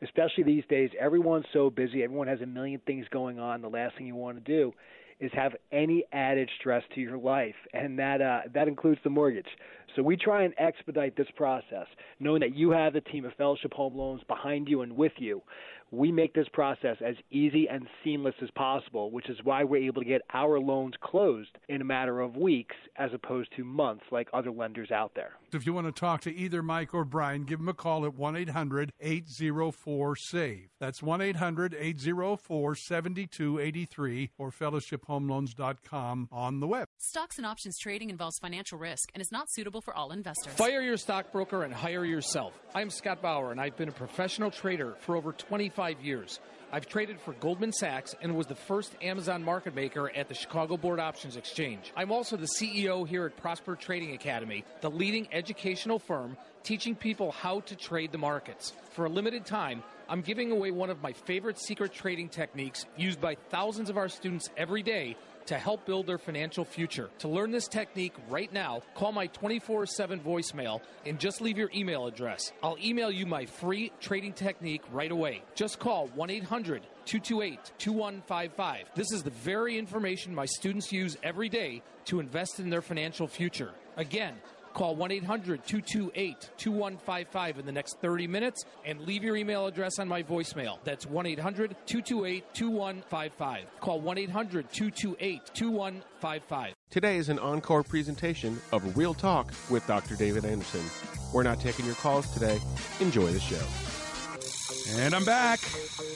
[0.00, 3.60] Especially these days, everyone's so busy, everyone has a million things going on.
[3.60, 4.72] The last thing you want to do
[5.20, 9.46] is have any added stress to your life, and that uh, that includes the mortgage.
[9.96, 11.86] So we try and expedite this process,
[12.18, 15.40] knowing that you have the team of Fellowship Home Loans behind you and with you.
[15.94, 20.02] We make this process as easy and seamless as possible, which is why we're able
[20.02, 24.28] to get our loans closed in a matter of weeks as opposed to months like
[24.32, 25.34] other lenders out there.
[25.52, 28.14] If you want to talk to either Mike or Brian, give them a call at
[28.14, 30.68] 1 800 804 SAVE.
[30.80, 36.88] That's 1 800 804 7283 or fellowshiphomeloans.com on the web.
[36.98, 40.52] Stocks and options trading involves financial risk and is not suitable for all investors.
[40.54, 42.52] Fire your stockbroker and hire yourself.
[42.74, 46.40] I'm Scott Bauer, and I've been a professional trader for over 25 years.
[46.72, 50.76] I've traded for Goldman Sachs and was the first Amazon market maker at the Chicago
[50.76, 51.92] Board Options Exchange.
[51.96, 57.30] I'm also the CEO here at Prosper Trading Academy, the leading educational firm teaching people
[57.30, 58.72] how to trade the markets.
[58.90, 63.20] For a limited time, I'm giving away one of my favorite secret trading techniques used
[63.20, 67.10] by thousands of our students every day to help build their financial future.
[67.20, 71.70] To learn this technique right now, call my 24 7 voicemail and just leave your
[71.74, 72.52] email address.
[72.62, 75.42] I'll email you my free trading technique right away.
[75.54, 78.90] Just call 1 800 228 2155.
[78.94, 83.26] This is the very information my students use every day to invest in their financial
[83.26, 83.72] future.
[83.96, 84.34] Again,
[84.74, 90.00] Call 1 800 228 2155 in the next 30 minutes and leave your email address
[90.00, 90.78] on my voicemail.
[90.82, 93.80] That's 1 800 228 2155.
[93.80, 96.74] Call 1 800 228 2155.
[96.90, 100.16] Today is an encore presentation of Real Talk with Dr.
[100.16, 100.82] David Anderson.
[101.32, 102.60] We're not taking your calls today.
[103.00, 103.62] Enjoy the show.
[104.98, 105.60] And I'm back.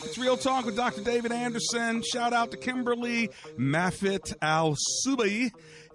[0.05, 1.03] It's Real Talk with Dr.
[1.03, 2.03] David Anderson.
[2.03, 5.51] Shout out to Kimberly Mafit Al Subi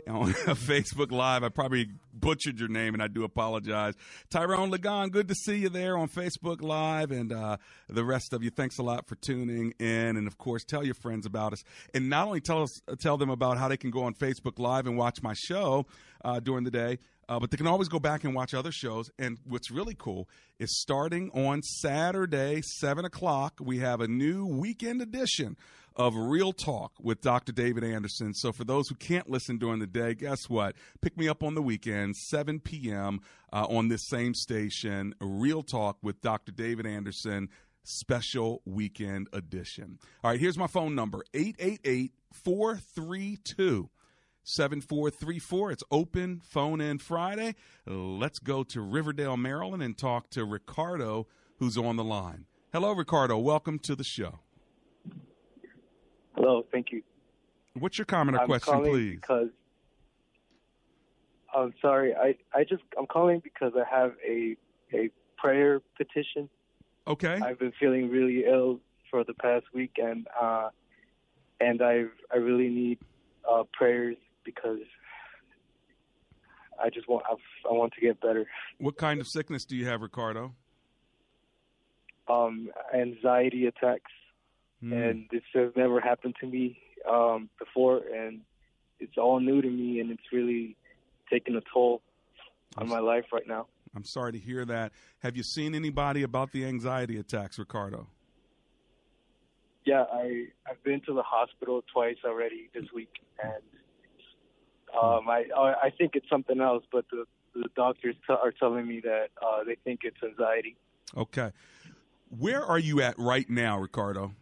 [0.07, 1.43] on Facebook Live.
[1.43, 3.93] I probably butchered your name, and I do apologize.
[4.29, 7.57] Tyrone Lagon, good to see you there on Facebook Live, and uh,
[7.89, 8.49] the rest of you.
[8.49, 12.09] Thanks a lot for tuning in, and of course, tell your friends about us, and
[12.09, 14.97] not only tell us tell them about how they can go on Facebook Live and
[14.97, 15.85] watch my show
[16.23, 16.99] uh, during the day.
[17.29, 19.09] Uh, but they can always go back and watch other shows.
[19.17, 20.27] And what's really cool
[20.59, 25.55] is starting on Saturday, 7 o'clock, we have a new weekend edition
[25.95, 27.51] of Real Talk with Dr.
[27.51, 28.33] David Anderson.
[28.33, 30.75] So for those who can't listen during the day, guess what?
[31.01, 33.21] Pick me up on the weekend, 7 p.m.
[33.51, 36.51] Uh, on this same station, Real Talk with Dr.
[36.51, 37.49] David Anderson
[37.83, 39.99] special weekend edition.
[40.23, 43.89] All right, here's my phone number 888 432
[44.43, 45.71] 7434.
[45.71, 47.55] It's open phone in Friday.
[47.85, 51.27] Let's go to Riverdale, Maryland and talk to Ricardo,
[51.59, 52.45] who's on the line.
[52.73, 53.37] Hello, Ricardo.
[53.37, 54.39] Welcome to the show.
[56.43, 57.01] Hello, thank you.
[57.79, 59.15] What's your comment or I'm question, calling please?
[59.15, 59.47] Because
[61.55, 64.57] I'm sorry, I I just I'm calling because I have a
[64.93, 66.49] a prayer petition.
[67.07, 67.39] Okay.
[67.41, 70.69] I've been feeling really ill for the past week, and uh,
[71.61, 72.03] and I
[72.33, 72.99] I really need
[73.49, 74.79] uh, prayers because
[76.83, 77.35] I just want I,
[77.69, 78.45] I want to get better.
[78.79, 80.53] What kind of sickness do you have, Ricardo?
[82.27, 84.11] Um, anxiety attacks,
[84.83, 84.91] Hmm.
[84.91, 86.77] and this has never happened to me
[87.09, 88.41] um, before, and
[88.99, 90.75] it's all new to me, and it's really
[91.31, 92.01] taking a toll
[92.77, 93.67] on my life right now.
[93.95, 94.91] I'm sorry to hear that.
[95.19, 98.07] Have you seen anybody about the anxiety attacks, Ricardo?
[99.85, 103.63] Yeah, I I've been to the hospital twice already this week, and
[105.01, 107.23] um, I I I think it's something else, but the
[107.55, 110.75] the doctors t- are telling me that uh, they think it's anxiety.
[111.15, 111.51] Okay.
[112.37, 114.33] Where are you at right now, Ricardo?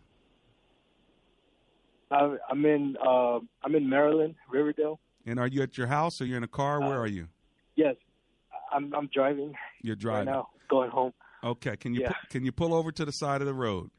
[2.12, 5.00] I'm I'm in uh, I'm in Maryland, Riverdale.
[5.26, 6.82] And are you at your house or you're in a car?
[6.82, 7.28] Uh, Where are you?
[7.76, 7.96] Yes,
[8.72, 10.26] I'm I'm driving You're right driving.
[10.34, 11.14] now, going home.
[11.44, 11.76] Okay.
[11.78, 12.10] Can you Yeah.
[12.10, 13.90] pu- can you pull over to the side of the road?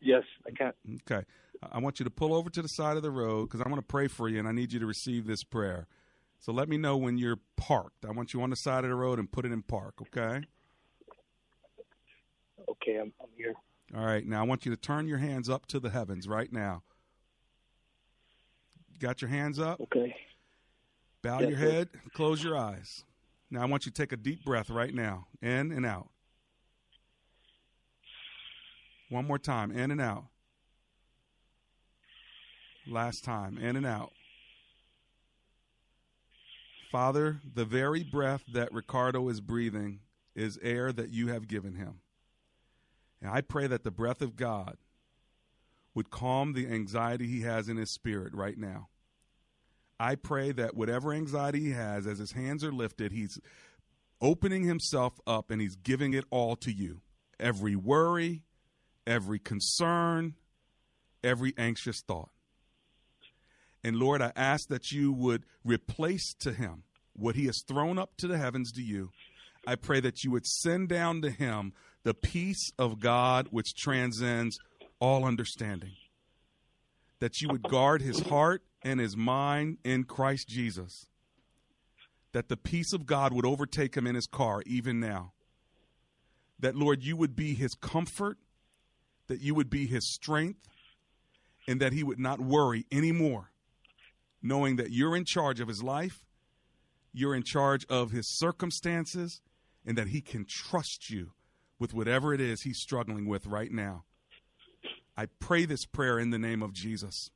[0.00, 0.72] Yes, I can.
[1.02, 1.24] Okay.
[1.62, 3.68] I- I want you to pull over to the side of the road because I
[3.68, 5.88] want to pray for you and I need you to receive this prayer.
[6.38, 8.04] So let me know when you're parked.
[8.04, 10.42] I want you on the side of the road and put it in park, okay?
[12.68, 13.54] Okay, I'm I'm here.
[13.96, 14.26] All right.
[14.26, 16.82] Now I want you to turn your hands up to the heavens right now.
[18.98, 19.80] Got your hands up?
[19.80, 20.14] Okay.
[21.22, 23.04] Bow Yes, your head, close your eyes.
[23.50, 26.08] Now I want you to take a deep breath right now, in and out.
[29.08, 30.24] One more time, in and out.
[32.86, 34.12] Last time, in and out.
[36.90, 40.00] Father, the very breath that Ricardo is breathing
[40.34, 42.00] is air that you have given him.
[43.20, 44.76] And I pray that the breath of God
[45.94, 48.88] would calm the anxiety he has in his spirit right now.
[49.98, 53.40] I pray that whatever anxiety he has, as his hands are lifted, he's
[54.20, 57.00] opening himself up and he's giving it all to you.
[57.40, 58.42] Every worry,
[59.06, 60.34] every concern,
[61.24, 62.30] every anxious thought.
[63.82, 68.16] And Lord, I ask that you would replace to him what he has thrown up
[68.18, 69.10] to the heavens to you.
[69.66, 71.72] I pray that you would send down to him
[72.04, 74.58] the peace of God which transcends
[75.00, 75.92] all understanding.
[77.20, 81.06] That you would guard his heart and his mind in Christ Jesus.
[82.32, 85.32] That the peace of God would overtake him in his car even now.
[86.60, 88.38] That, Lord, you would be his comfort,
[89.26, 90.60] that you would be his strength,
[91.66, 93.50] and that he would not worry anymore,
[94.42, 96.24] knowing that you're in charge of his life,
[97.12, 99.40] you're in charge of his circumstances,
[99.84, 101.32] and that he can trust you
[101.78, 104.04] with whatever it is he's struggling with right now.
[105.16, 107.30] I pray this prayer in the name of Jesus.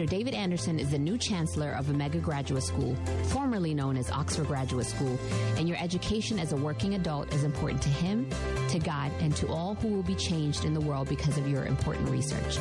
[0.00, 0.16] Dr.
[0.16, 4.86] David Anderson is the new chancellor of Omega Graduate School, formerly known as Oxford Graduate
[4.86, 5.18] School,
[5.58, 8.26] and your education as a working adult is important to him,
[8.70, 11.66] to God, and to all who will be changed in the world because of your
[11.66, 12.56] important research.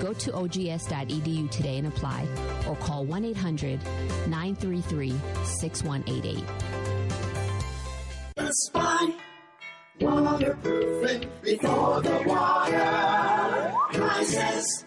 [0.00, 2.26] Go to ogs.edu today and apply,
[2.66, 3.78] or call 1 800
[4.28, 5.10] 933
[5.44, 6.44] 6188.
[8.36, 9.14] The spy,
[10.00, 14.86] waterproofing before the water rises.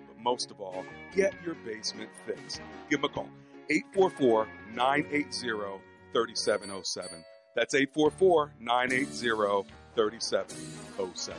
[0.21, 0.83] But most of all,
[1.15, 2.61] get your basement fixed.
[2.89, 3.29] Give them a call
[3.69, 5.81] 844 980
[6.13, 7.23] 3707.
[7.55, 11.37] That's 844 980 3707.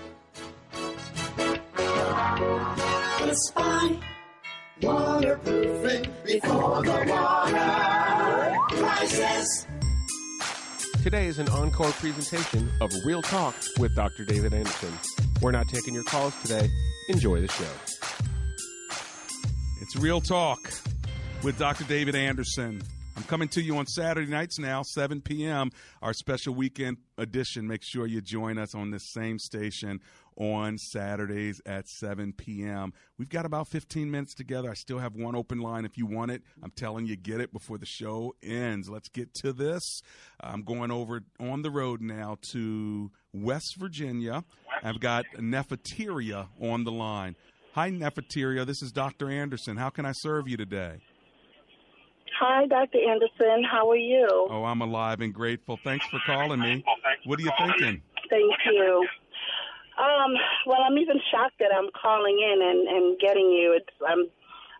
[3.18, 3.98] The spy,
[4.82, 9.66] waterproofing before the water rises.
[11.02, 14.24] Today is an encore presentation of Real Talk with Dr.
[14.24, 14.92] David Anderson.
[15.40, 16.68] We're not taking your calls today.
[17.08, 17.91] Enjoy the show.
[19.94, 20.72] It's Real Talk
[21.42, 21.84] with Dr.
[21.84, 22.80] David Anderson.
[23.14, 25.70] I'm coming to you on Saturday nights now, 7 p.m.,
[26.00, 27.68] our special weekend edition.
[27.68, 30.00] Make sure you join us on this same station
[30.34, 32.94] on Saturdays at 7 p.m.
[33.18, 34.70] We've got about 15 minutes together.
[34.70, 36.42] I still have one open line if you want it.
[36.62, 38.88] I'm telling you, get it before the show ends.
[38.88, 40.00] Let's get to this.
[40.40, 44.42] I'm going over on the road now to West Virginia.
[44.82, 47.36] I've got Neferteria on the line.
[47.74, 48.66] Hi, Neferteria.
[48.66, 49.30] This is Dr.
[49.30, 49.76] Anderson.
[49.76, 51.00] How can I serve you today?
[52.38, 52.98] Hi, Dr.
[53.08, 53.64] Anderson.
[53.70, 54.28] How are you?
[54.50, 55.78] Oh, I'm alive and grateful.
[55.82, 56.84] Thanks for calling me.
[57.24, 58.02] What are you thinking?
[58.28, 59.06] Thank you.
[59.98, 60.32] Um,
[60.66, 63.74] well, I'm even shocked that I'm calling in and, and getting you.
[63.76, 64.26] It's I'm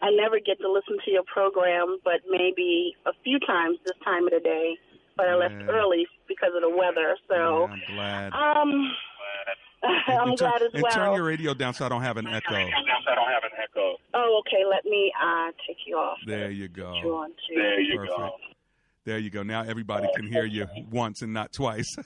[0.01, 4.25] I never get to listen to your program, but maybe a few times this time
[4.27, 4.77] of the day.
[5.17, 5.67] But I left Yeah.
[5.69, 7.17] early because of the weather.
[7.29, 8.33] So Yeah, I'm glad.
[8.33, 8.93] um
[9.83, 10.93] I'm and turn, glad as and well.
[10.93, 12.69] turn your radio down so I don't have an echo.
[14.15, 14.65] Oh, okay.
[14.69, 16.19] Let me uh take you off.
[16.27, 16.95] There you go.
[17.03, 18.55] You on to- Perfect.
[19.05, 19.43] There you go.
[19.43, 21.97] Now everybody can hear you once and not twice.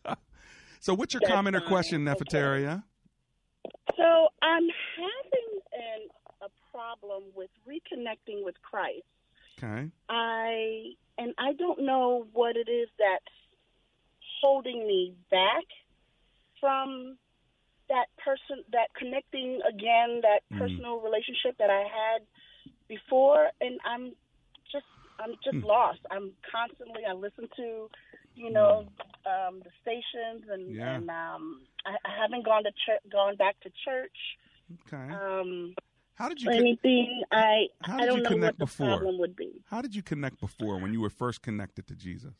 [0.80, 2.84] so, what's your That's comment or question, Nefertaria?
[3.96, 6.08] So I'm having an,
[6.42, 9.02] a problem with reconnecting with Christ.
[9.58, 9.88] Okay.
[10.08, 13.24] I and I don't know what it is that's
[14.42, 15.64] holding me back
[16.66, 17.16] from
[17.88, 20.58] that person, that connecting again, that Mm.
[20.58, 22.26] personal relationship that I had
[22.88, 24.12] before, and I'm
[24.72, 24.86] just
[25.20, 25.64] I'm just Mm.
[25.64, 26.00] lost.
[26.10, 27.88] I'm constantly I listen to,
[28.34, 28.86] you know,
[29.24, 30.74] um, the stations, and Mm.
[30.74, 30.94] Yeah.
[30.96, 34.18] and um, I, I haven't gone to church, gone back to church.
[34.86, 35.08] Okay.
[35.14, 35.74] Um,
[36.16, 37.22] How did you con- anything?
[37.30, 38.88] I How I don't you know connect what the before?
[38.98, 39.52] problem would be.
[39.66, 42.34] How did you connect before when you were first connected to Jesus?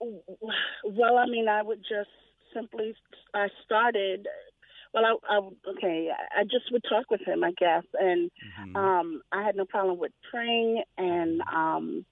[0.00, 2.10] Well, I mean, I would just
[2.54, 2.94] simply,
[3.34, 4.26] I started.
[4.94, 5.38] Well, I, I
[5.72, 6.08] okay.
[6.36, 8.74] I just would talk with him, I guess, and Mm-hmm.
[8.74, 12.04] um, I had no problem with praying and um,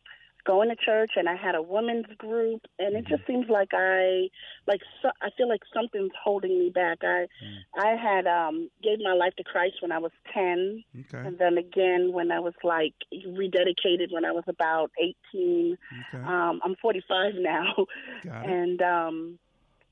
[0.47, 3.15] going to church, and I had a women's group, and it Mm-hmm.
[3.15, 4.29] just seems like I,
[4.67, 6.99] like, so, I feel like something's holding me back.
[7.03, 7.65] I, Mm.
[7.77, 11.27] I had um, gave my life to Christ when I was ten, Okay.
[11.27, 15.77] and then again when I was like rededicated when I was about eighteen.
[16.15, 16.25] Okay.
[16.25, 17.87] Um, I'm 45 now,
[18.45, 19.39] and um,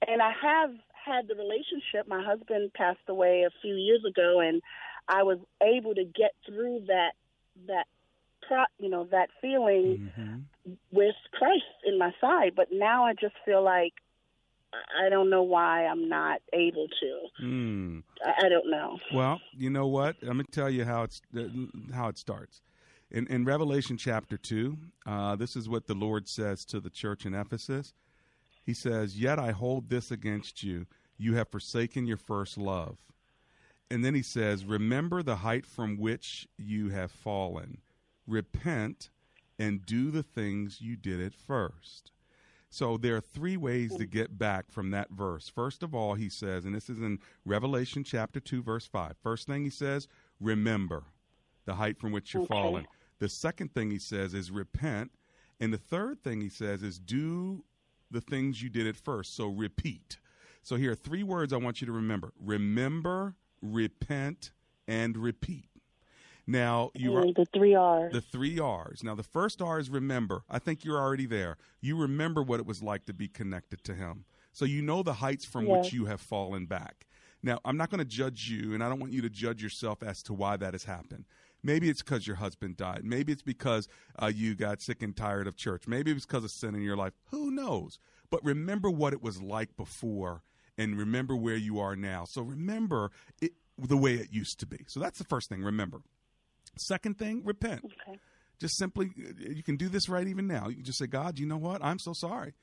[0.07, 0.71] and I have
[1.05, 2.07] had the relationship.
[2.07, 4.63] My husband passed away a few years ago, and
[5.09, 7.13] I was able to get through that
[7.67, 7.87] that
[8.53, 10.75] pro, you know that feeling Mm-hmm.
[10.93, 12.53] with Christ in my side.
[12.55, 13.93] But now I just feel like
[14.73, 17.45] I don't know why I'm not able to.
[17.45, 18.03] Mm.
[18.25, 18.99] I, I don't know.
[19.15, 20.17] Well, you know what?
[20.23, 21.43] I'm to tell you how it's uh,
[21.95, 22.61] how it starts.
[23.11, 27.27] In, in Revelation chapter two, uh, this is what the Lord says to the church
[27.27, 27.93] in Ephesus.
[28.65, 30.87] He says, "Yet I hold this against you:
[31.19, 32.99] you have forsaken your first love."
[33.91, 37.79] And then he says, "Remember the height from which you have fallen.
[38.27, 39.11] Repent
[39.59, 42.13] and do the things you did at first.
[42.71, 45.49] So there are three ways to get back from that verse.
[45.49, 49.15] First of all, he says, and this is in Revelation chapter 2, verse 5.
[49.23, 50.09] First thing he says,
[50.41, 51.05] remember
[51.67, 52.49] the height from which you're Okay.
[52.55, 52.87] fallen.
[53.19, 55.13] The second thing he says is repent.
[55.61, 57.63] And the third thing he says is do
[58.11, 59.37] the things you did at first.
[59.37, 60.19] So repeat.
[60.63, 64.51] So here are three words I want you to remember remember, repent,
[64.89, 65.69] and repeat.
[66.47, 68.13] Now you are the three R's.
[68.13, 69.03] the three R's.
[69.05, 70.43] Now the first R is remember.
[70.51, 71.57] I think you're already there.
[71.81, 75.15] You remember what it was like to be connected to Him, so you know the
[75.15, 75.85] heights from Yes.
[75.85, 77.07] which you have fallen back.
[77.43, 80.03] Now I'm not going to judge you, and I don't want you to judge yourself
[80.03, 81.25] as to why that has happened.
[81.63, 83.03] Maybe it's because your husband died.
[83.05, 83.87] Maybe it's because
[84.21, 85.87] uh, you got sick and tired of church.
[85.87, 87.13] Maybe it was because of sin in your life.
[87.31, 88.01] Who knows?
[88.31, 90.43] But remember what it was like before,
[90.77, 92.25] and remember where you are now.
[92.25, 94.85] So remember it the way it used to be.
[94.89, 95.63] So that's the first thing.
[95.63, 96.03] Remember.
[96.79, 97.85] Second thing, repent.
[97.85, 98.19] Okay.
[98.61, 100.69] Just simply, you can do this right even now.
[100.69, 101.85] You can just say, God, you know what?
[101.85, 102.55] I'm so sorry.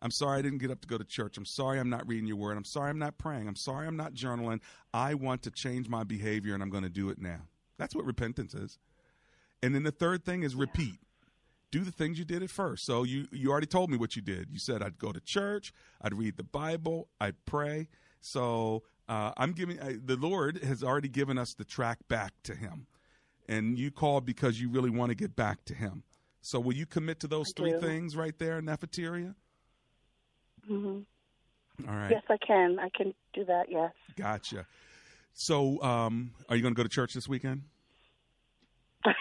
[0.00, 1.36] I'm sorry I didn't get up to go to church.
[1.36, 2.56] I'm sorry I'm not reading your word.
[2.56, 3.48] I'm sorry I'm not praying.
[3.48, 4.60] I'm sorry I'm not journaling.
[4.94, 7.40] I want to change my behavior and I'm going to do it now.
[7.78, 8.78] That's what repentance is.
[9.62, 11.00] And then the third thing is repeat.
[11.70, 12.86] Do the things you did at first.
[12.86, 14.48] So you you already told me what you did.
[14.50, 17.88] You said I'd go to church, I'd read the Bible, I'd pray.
[18.20, 22.54] So uh, I'm giving I, the Lord has already given us the track back to
[22.54, 22.86] Him,
[23.48, 26.02] and you called because you really want to get back to Him.
[26.40, 27.80] So will you commit to those I three do.
[27.80, 29.34] things right there, Nefertaria?
[30.66, 30.98] hmm
[31.88, 32.78] All right, Yes, I can.
[32.78, 33.66] I can do that.
[33.68, 33.92] Yes.
[34.16, 34.66] gotcha.
[35.34, 37.62] So um, are you going to go to church this weekend?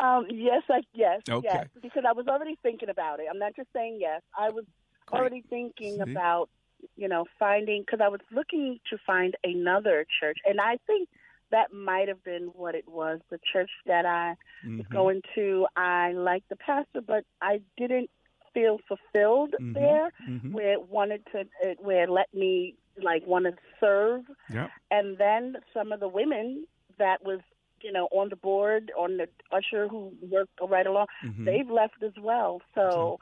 [0.00, 1.48] Um, yes, I yes, Okay.
[1.50, 3.26] yes, because I was already thinking about it.
[3.30, 4.22] I'm not just saying yes.
[4.38, 4.64] I was
[5.12, 6.12] already thinking See?
[6.12, 6.50] about,
[6.96, 11.08] you know, finding because I was looking to find another church, and I think
[11.50, 13.20] that might have been what it was.
[13.30, 14.34] The church that I
[14.64, 14.90] was Mhm.
[14.90, 18.10] going to, I liked the pastor, but I didn't
[18.54, 19.74] feel fulfilled Mhm.
[19.74, 20.52] there, Mhm.
[20.52, 24.70] where it wanted to, it, where it let me like want to serve Yep.
[24.90, 27.40] and then some of the women that was
[27.80, 31.44] you know on the board on the usher who worked right along Mhm.
[31.44, 33.18] they've left as well so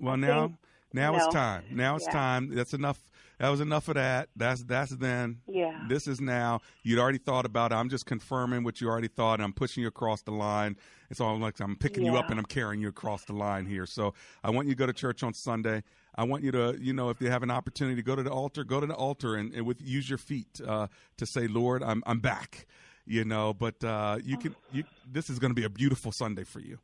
[0.00, 0.58] Well, now, think,
[0.94, 1.64] now it's time.
[1.70, 2.12] Now it's yeah.
[2.12, 2.54] time.
[2.54, 3.02] That's enough.
[3.38, 4.28] That was enough of that.
[4.34, 5.40] That's that's then.
[5.46, 5.84] Yeah.
[5.88, 6.60] This is now.
[6.82, 7.76] You'd already thought about it.
[7.76, 9.40] I'm just confirming what you already thought.
[9.40, 10.76] I'm pushing you across the line.
[11.10, 13.86] It's all like I'm picking you up and I'm carrying you across the line here.
[13.86, 14.12] So
[14.42, 15.82] I want you to go to church on Sunday.
[16.16, 18.30] I want you to, you know, if you have an opportunity to go to the
[18.32, 21.82] altar, go to the altar and, and with use your feet uh, to say, Lord,
[21.82, 22.66] I'm I'm back.
[23.06, 24.54] You know, but uh, you can.
[24.70, 26.78] You, this is going to be a beautiful Sunday for you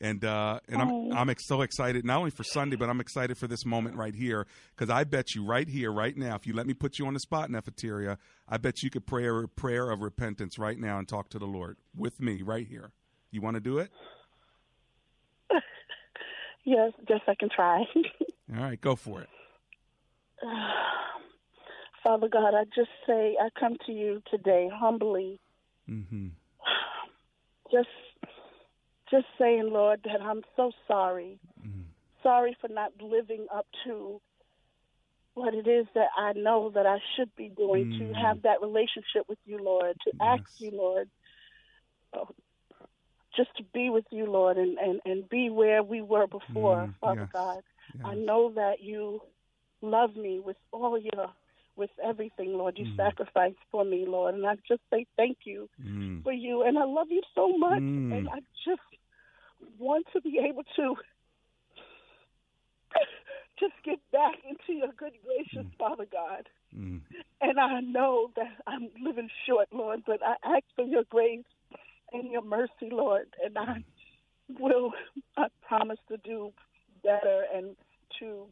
[0.00, 1.10] and uh, and I'm Oh.
[1.14, 4.14] I'm ex- so excited not only for Sunday, but I'm excited for this moment right
[4.14, 7.06] here because I bet you right here, right now, if you let me put you
[7.06, 8.18] on the spot, Nefertaria,
[8.48, 11.46] I bet you could pray a prayer of repentance right now and talk to the
[11.46, 12.90] Lord with me right here.
[13.30, 13.90] You want to do it?
[16.64, 17.78] yes yes i can try
[18.56, 19.28] All right, go for it.
[22.02, 25.40] father god i just say i come to you today humbly
[25.88, 26.28] Mm-hmm.
[27.72, 27.88] just
[29.10, 31.38] just saying lord that i'm so sorry.
[32.22, 34.20] Sorry for not living up to
[35.34, 38.14] what it is that i know that i should be doing to Mm.
[38.14, 41.08] have that relationship with you lord to ask you lord
[42.14, 42.24] uh,
[43.36, 46.94] just to be with you lord and and and be where we were before Mm,
[47.00, 47.62] father yes, god.
[48.04, 49.20] I know that you
[49.82, 51.28] love me with all your
[51.76, 52.96] with everything lord you Mm.
[52.96, 56.22] sacrificed for me lord and i just say thank you Mm.
[56.24, 58.12] for you and I love you so much Mm.
[58.16, 58.82] and I just
[59.78, 60.96] want to be able to
[63.60, 66.48] just get back into your good gracious Father God.
[66.76, 67.00] Mm.
[67.40, 71.44] And I know that I'm living short, Lord, but I ask for your grace
[72.12, 73.84] and your mercy, Lord, and I
[74.58, 74.92] will
[75.36, 76.52] I promise to do
[77.02, 77.76] better and
[78.18, 78.46] to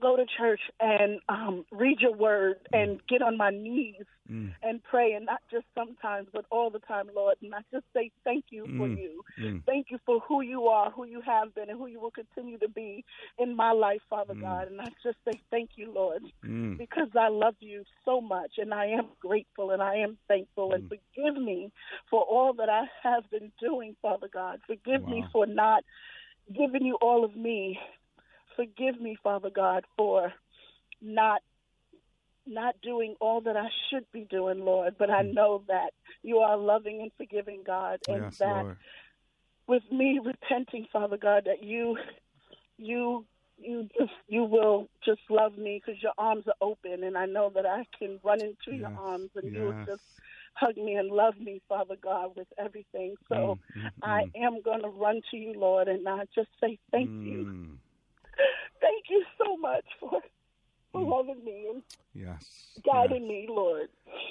[0.00, 4.54] go to church and um read your word and get on my knees Mm.
[4.62, 8.10] and pray and not just sometimes but all the time lord and i just say
[8.24, 8.96] thank you for Mm.
[8.96, 9.62] you Mm.
[9.66, 12.56] thank you for who you are who you have been and who you will continue
[12.56, 13.04] to be
[13.38, 14.40] in my life father Mm.
[14.40, 16.78] god and i just say thank you lord Mm.
[16.78, 20.74] because i love you so much and i am grateful and i am thankful Mm.
[20.76, 21.70] and forgive me
[22.08, 25.84] for all that i have been doing father god forgive me for not
[26.52, 27.78] giving you all of me
[28.56, 30.32] forgive me, Father God, for
[31.00, 31.42] not
[32.46, 34.96] not doing all that I should be doing, Lord.
[34.98, 35.92] But I know that
[36.22, 38.76] you are loving and forgiving God, and Yes, that Lord.
[39.66, 41.96] with me repenting, Father God, that you
[42.76, 43.24] you
[43.56, 47.50] you just you will just love me because your arms are open, and I know
[47.54, 50.02] that I can run into your arms, and you will just
[50.54, 53.14] hug me and love me, Father God, with everything.
[53.28, 57.10] So Mm, I am going to run to you, Lord, and I just say thank
[57.10, 57.24] Mm.
[57.26, 57.46] you,
[58.84, 60.20] thank you so much for
[60.92, 61.10] for Mm.
[61.10, 61.82] loving me and
[62.14, 62.44] Yes.
[62.86, 63.88] guiding me, Lord.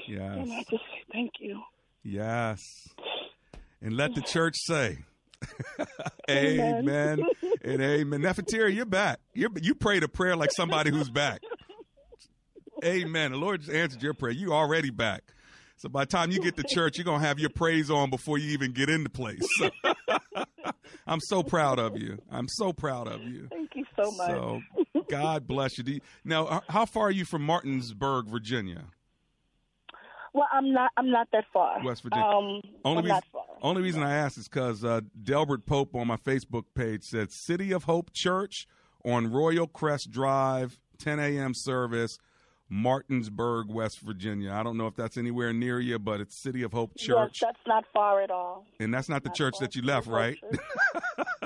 [0.07, 0.37] Yes.
[0.37, 1.61] And I just say thank you.
[2.03, 2.87] Yes.
[3.81, 4.99] And let the church say,
[6.29, 6.87] Amen.
[6.87, 7.25] Amen
[7.63, 8.21] and amen.
[8.21, 9.19] Nefertiri, you're back.
[9.33, 11.41] You're, you prayed a prayer like somebody who's back.
[12.85, 13.31] Amen.
[13.31, 14.31] The Lord just answered your prayer.
[14.31, 15.23] You already back.
[15.83, 18.37] So by the time you get to church, you're gonna have your praise on before
[18.37, 19.45] you even get in the place.
[21.05, 22.19] I'm so proud of you.
[22.31, 23.49] I'm so proud of you.
[23.49, 24.29] Thank you so much.
[24.29, 24.61] So
[25.09, 25.83] God bless you.
[25.85, 28.85] You- Now, how far are you from Martinsburg, Virginia?
[30.31, 30.91] Well, I'm not.
[30.95, 31.83] I'm not that far.
[31.83, 32.27] West Virginia.
[32.27, 33.21] Um, only I'm reason,
[33.61, 37.73] only reason I asked is because uh, Delbert Pope on my Facebook page said City
[37.73, 38.67] of Hope Church
[39.03, 41.53] on Royal Crest Drive, 10 a.m.
[41.53, 42.19] service,
[42.69, 44.51] Martinsburg, West Virginia.
[44.51, 47.51] I don't know if that's anywhere near you, but it's City of Hope Church, Yes,
[47.53, 48.65] that's not far at all.
[48.79, 50.37] and that's not the church that you left, right?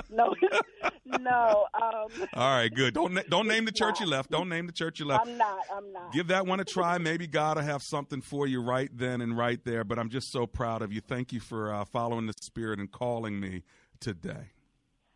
[0.09, 0.33] No,
[1.05, 1.65] no.
[1.73, 2.93] Um, All right, good.
[2.93, 4.31] Don't don't name the church you left.
[4.31, 5.27] Don't name the church you left.
[5.27, 5.59] I'm not.
[5.71, 6.13] I'm not.
[6.13, 6.97] Give that one a try.
[6.97, 9.83] Maybe God will have something for you right then and right there.
[9.83, 11.01] But I'm just so proud of you.
[11.01, 13.63] Thank you for uh, following the Spirit and calling me
[13.99, 14.51] today.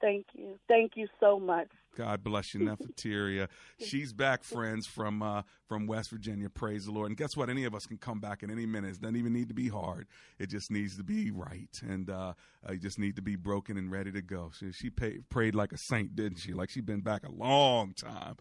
[0.01, 0.59] Thank you.
[0.67, 1.69] Thank you so much.
[1.95, 3.47] God bless you, Nefertiria.
[3.79, 6.49] She's back, friends, from uh, from West Virginia.
[6.49, 7.07] Praise the Lord.
[7.07, 7.49] And guess what?
[7.49, 8.95] Any of us can come back in any minute.
[8.95, 10.07] It doesn't even need to be hard.
[10.39, 12.33] It just needs to be right, and uh,
[12.67, 14.51] uh, you just need to be broken and ready to go.
[14.57, 16.53] She, she prayed like a saint, didn't she?
[16.53, 18.37] Like she'd been back a long time.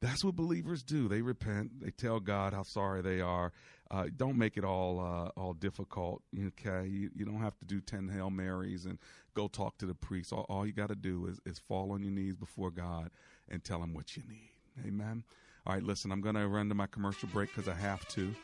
[0.00, 1.08] That's what believers do.
[1.08, 1.80] They repent.
[1.80, 3.52] They tell God how sorry they are.
[3.94, 6.20] Uh, don't make it all uh, all difficult.
[6.36, 8.98] Okay, you, you don't have to do ten hail marys and
[9.34, 10.32] go talk to the priest.
[10.32, 13.10] All, all you got to do is, is fall on your knees before God
[13.48, 14.50] and tell Him what you need.
[14.84, 15.22] Amen.
[15.64, 16.10] All right, listen.
[16.10, 18.34] I'm going to run to my commercial break because I have to.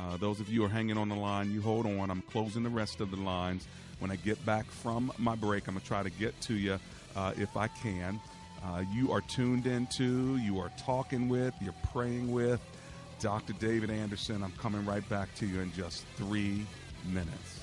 [0.00, 2.10] Uh, those of you who are hanging on the line, you hold on.
[2.10, 3.68] I'm closing the rest of the lines.
[4.00, 6.80] When I get back from my break, I'm going to try to get to you
[7.14, 8.20] uh, if I can.
[8.64, 12.60] Uh, you are tuned into, you are talking with, you're praying with
[13.26, 13.54] Dr.
[13.54, 14.40] David Anderson.
[14.44, 16.64] I'm coming right back to you in just three
[17.12, 17.58] minutes.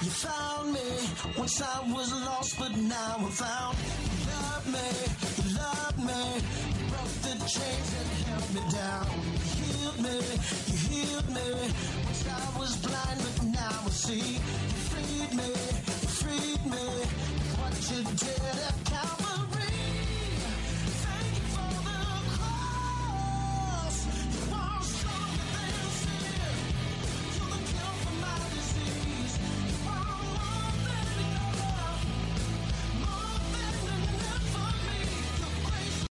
[0.00, 0.80] You found me
[1.36, 3.76] once I was lost, but now I'm found.
[3.76, 4.88] You love me,
[5.36, 6.20] you love me.
[6.80, 7.88] You broke the chains
[8.24, 9.06] held me down.
[9.34, 10.16] You healed me,
[10.68, 11.48] you healed me.
[12.06, 14.32] Once I was blind, but now I see.
[14.32, 16.84] You freed me, you freed me.
[17.60, 19.47] What you did at Calvary.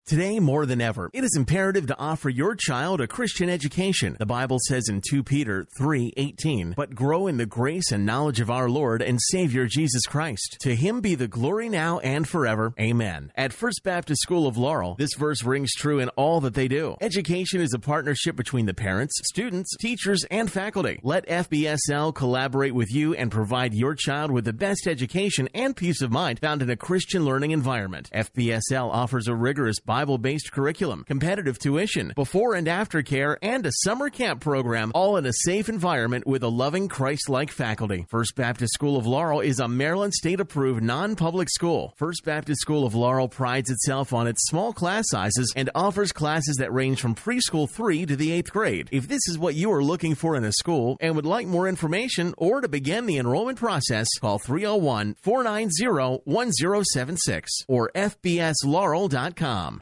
[0.09, 4.15] Today, more than ever, it is imperative to offer your child a Christian education.
[4.17, 8.49] The Bible says in 2 Peter 3:18, "But grow in the grace and knowledge of
[8.49, 10.57] our Lord and Savior Jesus Christ.
[10.61, 12.73] To him be the glory now and forever.
[12.79, 16.67] Amen." At First Baptist School of Laurel, this verse rings true in all that they
[16.67, 16.95] do.
[17.01, 20.99] Education is a partnership between the parents, students, teachers, and faculty.
[21.03, 26.01] Let FBSL collaborate with you and provide your child with the best education and peace
[26.01, 28.09] of mind found in a Christian learning environment.
[28.11, 33.71] FBSL offers a rigorous Bible based curriculum, competitive tuition, before and after care, and a
[33.83, 38.05] summer camp program, all in a safe environment with a loving Christ like faculty.
[38.09, 41.93] First Baptist School of Laurel is a Maryland state approved non public school.
[41.97, 46.55] First Baptist School of Laurel prides itself on its small class sizes and offers classes
[46.57, 48.89] that range from preschool 3 to the 8th grade.
[48.91, 51.67] If this is what you are looking for in a school and would like more
[51.67, 59.81] information or to begin the enrollment process, call 301 490 1076 or FBSLaurel.com.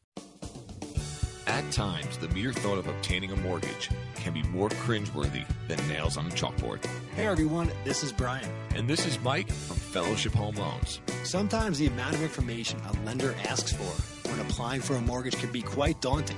[1.51, 6.15] At times, the mere thought of obtaining a mortgage can be more cringeworthy than nails
[6.15, 6.85] on a chalkboard.
[7.15, 8.49] Hey everyone, this is Brian.
[8.73, 11.01] And this is Mike from Fellowship Home Loans.
[11.23, 15.51] Sometimes the amount of information a lender asks for when applying for a mortgage can
[15.51, 16.37] be quite daunting.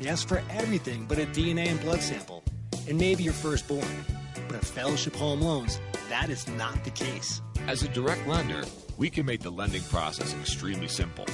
[0.00, 2.42] They ask for everything but a DNA and blood sample,
[2.88, 3.86] and maybe your firstborn.
[4.48, 7.42] But at Fellowship Home Loans, that is not the case.
[7.66, 8.64] As a direct lender,
[8.96, 11.26] we can make the lending process extremely simple.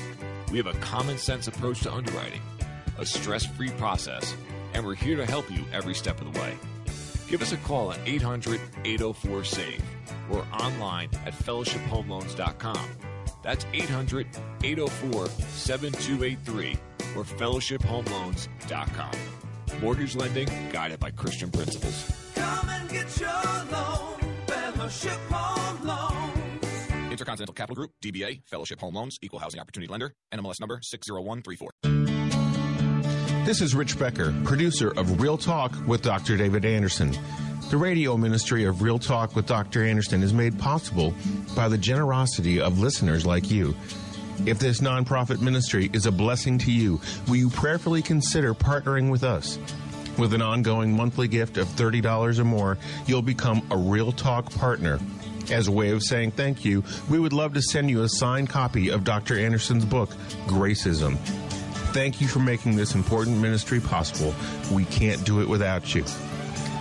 [0.51, 2.43] We have a common sense approach to underwriting,
[2.99, 4.35] a stress free process,
[4.75, 6.59] and we're here to help you every step of the way.
[7.29, 9.83] Give us a call at 800 804 SAVE
[10.31, 12.89] or online at fellowshiphomeloans.com.
[13.43, 14.27] That's 800
[14.65, 16.77] 804 7283
[17.17, 19.11] or fellowshiphomeloans.com.
[19.81, 22.11] Mortgage lending guided by Christian principles.
[22.35, 23.31] Come and get your
[23.71, 25.50] loan, Fellowship Home.
[27.21, 31.71] Intercontinental Capital Group, DBA, Fellowship Home Loans, Equal Housing Opportunity Lender, NMLS number 60134.
[33.45, 36.39] This is Rich Becker, producer of Real Talk with Dr.
[36.39, 37.15] David Anderson.
[37.69, 39.85] The radio ministry of Real Talk with Dr.
[39.85, 41.13] Anderson is made possible
[41.55, 43.77] by the generosity of listeners like you.
[44.47, 49.25] If this nonprofit ministry is a blessing to you, will you prayerfully consider partnering with
[49.25, 49.59] us?
[50.17, 54.99] With an ongoing monthly gift of $30 or more, you'll become a Real Talk partner.
[55.51, 58.49] As a way of saying thank you, we would love to send you a signed
[58.49, 59.39] copy of Dr.
[59.39, 60.11] Anderson's book,
[60.47, 61.17] Gracism.
[61.93, 64.35] Thank you for making this important ministry possible.
[64.73, 66.05] We can't do it without you.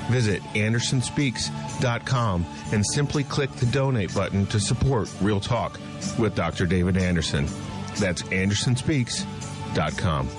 [0.10, 5.80] Visit AndersonSpeaks.com and simply click the donate button to support Real Talk
[6.18, 6.66] with Dr.
[6.66, 7.48] David Anderson.
[7.98, 10.30] That's AndersonSpeaks.com.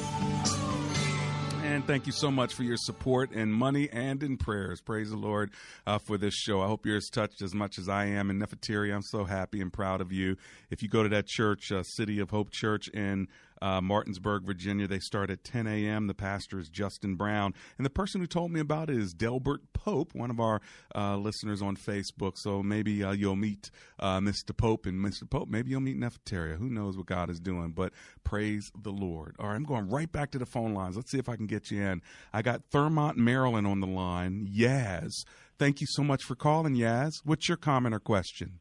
[1.87, 4.81] Thank you so much for your support in money and in prayers.
[4.81, 5.51] Praise the Lord
[5.87, 6.61] uh, for this show.
[6.61, 8.31] I hope you're as touched as much as I am.
[8.31, 10.37] And Nefertari, I'm so happy and proud of you.
[10.71, 13.29] If you go to that church, uh, City of Hope Church in
[13.63, 14.87] uh, Martinsburg, Virginia.
[14.87, 16.07] They start at 10 a.m.
[16.07, 17.55] The pastor is Justin Brown.
[17.79, 20.61] And the person who told me about it is Delbert Pope, one of our
[20.95, 22.39] uh, listeners on Facebook.
[22.39, 24.57] So maybe uh, you'll meet uh, Mr.
[24.57, 25.29] Pope and Mr.
[25.29, 25.49] Pope.
[25.49, 26.57] Maybe you'll meet Nefertaria.
[26.57, 27.73] Who knows what God is doing?
[27.73, 27.93] But
[28.25, 29.37] praise the Lord.
[29.39, 30.97] All right, I'm going right back to the phone lines.
[30.97, 32.03] Let's see if I can get you in.
[32.33, 34.49] I got Thurmont, Maryland on the line.
[34.51, 35.25] Yaz.
[35.59, 37.21] Thank you so much for calling, Yaz.
[37.25, 38.61] What's your comment or question?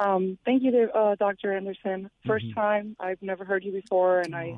[0.00, 1.54] Um, thank you to uh, Dr.
[1.54, 2.10] Anderson.
[2.26, 2.96] 1st time.
[2.98, 4.56] I've never heard you before, and I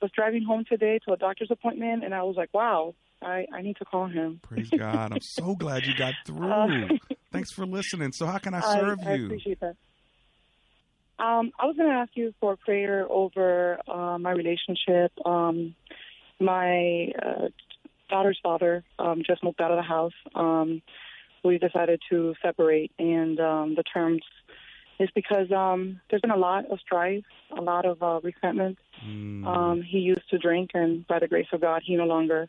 [0.00, 3.62] was driving home today to a doctor's appointment, and I was like, wow, I, I
[3.62, 4.40] need to call him.
[4.42, 5.12] Praise God.
[5.12, 6.50] I'm so glad you got through.
[6.50, 6.88] Uh,
[7.32, 8.12] Thanks for listening.
[8.12, 9.26] So, how can I serve I, you?
[9.26, 9.76] appreciate that.
[11.18, 15.12] Um, I was going to ask you for prayer over uh, my relationship.
[15.24, 15.74] Um,
[16.40, 17.48] my uh,
[18.10, 20.12] daughter's father um, just moved out of the house.
[20.34, 20.82] Um,
[21.42, 24.22] we decided to separate, and um, the terms
[24.98, 27.24] is because um, there's been a lot of strife,
[27.56, 28.78] a lot of uh, resentment.
[29.46, 32.48] Um, he used to drink, and by the grace of God, he no longer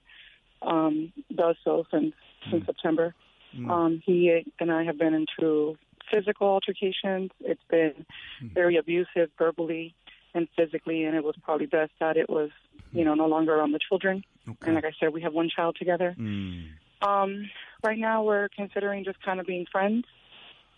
[0.62, 2.14] um, does so since
[2.50, 3.14] since September.
[3.56, 3.70] Mm.
[3.70, 5.78] Um, he and I have been into
[6.12, 7.32] physical altercations.
[7.42, 8.06] It's been
[8.42, 9.94] very abusive verbally
[10.34, 12.50] and physically, and it was probably best that it was,
[12.92, 14.24] you know, no longer around the children.
[14.66, 16.16] And like I said, we have one child together.
[16.18, 16.70] Mm.
[17.02, 17.50] Um,
[17.84, 20.06] right now, we're considering just kind of being friends.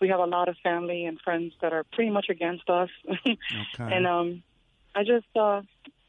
[0.00, 2.88] We have a lot of family and friends that are pretty much against us,
[3.26, 3.36] Okay.
[3.78, 4.42] and um,
[4.94, 5.62] I just uh,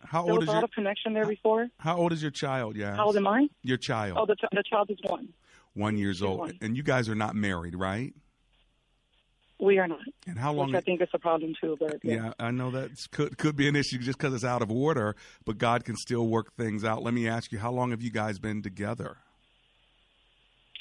[0.04, 1.68] How there old was is a lot your of connection there before.
[1.78, 2.76] How old is your child?
[2.78, 2.96] Yeah.
[2.96, 3.50] How old am I?
[3.64, 4.18] Your child.
[4.20, 5.30] Oh, the, ch- the child is one.
[5.74, 6.40] one years she's old.
[6.40, 6.58] one.
[6.62, 8.14] And you guys are not married, right?
[9.60, 10.00] We are not.
[10.26, 10.68] And how long?
[10.68, 12.34] Which I think it's a problem too, but yeah.
[12.40, 15.16] I know that could could be an issue just because it's out of order,
[15.46, 17.04] but God can still work things out.
[17.04, 19.18] Let me ask you, how long have you guys been together?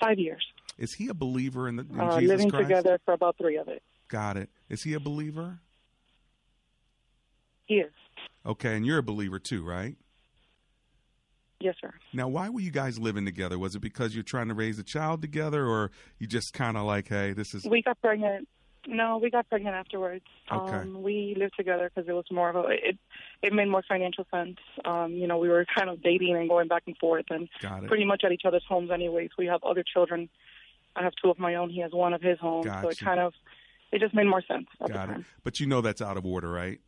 [0.01, 0.43] five years.
[0.81, 2.69] Is he a believer in, the, in Uh, Jesus living Christ?
[2.69, 3.83] together for about three of it.
[4.09, 4.49] Got it.
[4.69, 5.61] Is he a believer?
[7.67, 7.93] He is.
[8.45, 9.95] Okay, and you're a believer too, right?
[11.61, 11.93] Yes, sir.
[12.15, 13.59] Now, why were you guys living together?
[13.59, 16.85] Was it because you're trying to raise a child together, or you just kind of
[16.85, 18.49] like, hey, this is We got pregnant.
[18.89, 20.25] No, we got pregnant afterwards.
[20.51, 20.73] Okay.
[20.77, 22.99] Um, we lived together because it was more of a it.
[23.43, 24.57] It made more financial sense.
[24.87, 27.47] Um, you know, we were kind of dating and going back and forth, and
[27.87, 28.91] pretty much at each other's homes.
[28.91, 30.31] Anyways, we have other children.
[30.97, 31.71] I have two of my own.
[31.71, 32.67] He has one of his homes.
[32.67, 33.33] So it kind of
[33.93, 35.25] it just made more sense got it?
[35.45, 36.81] But you know that's out of order, right?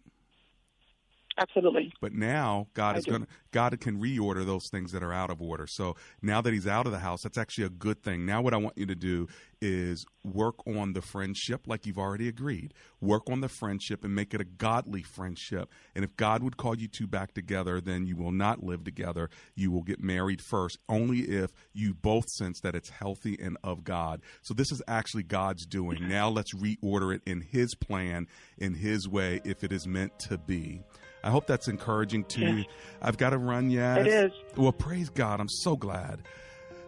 [1.38, 1.92] Absolutely.
[2.00, 5.40] But now God I is going God can reorder those things that are out of
[5.40, 5.66] order.
[5.66, 8.24] So now that he's out of the house, that's actually a good thing.
[8.24, 9.28] Now what I want you to do
[9.60, 12.74] is work on the friendship like you've already agreed.
[13.00, 15.70] Work on the friendship and make it a godly friendship.
[15.94, 19.30] And if God would call you two back together, then you will not live together.
[19.54, 23.84] You will get married first, only if you both sense that it's healthy and of
[23.84, 24.22] God.
[24.42, 26.08] So this is actually God's doing.
[26.08, 28.26] Now let's reorder it in his plan,
[28.58, 30.82] in his way, if it is meant to be.
[31.24, 32.64] I hope that's encouraging to you.
[33.00, 33.98] I've got to run, Yaz.
[33.98, 34.32] It is.
[34.56, 35.40] Well, praise God.
[35.40, 36.22] I'm so glad.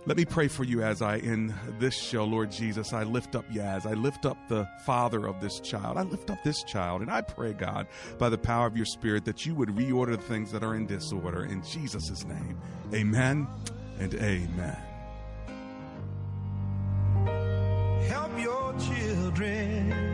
[0.06, 2.92] Let me pray for you as I end this show, Lord Jesus.
[2.92, 3.86] I lift up Yaz.
[3.86, 5.96] I lift up the father of this child.
[5.96, 7.00] I lift up this child.
[7.00, 7.86] And I pray, God,
[8.18, 10.86] by the power of your spirit, that you would reorder the things that are in
[10.86, 11.44] disorder.
[11.44, 12.60] In Jesus' name,
[12.92, 13.46] amen
[13.98, 14.76] and amen.
[18.06, 20.13] Help your children.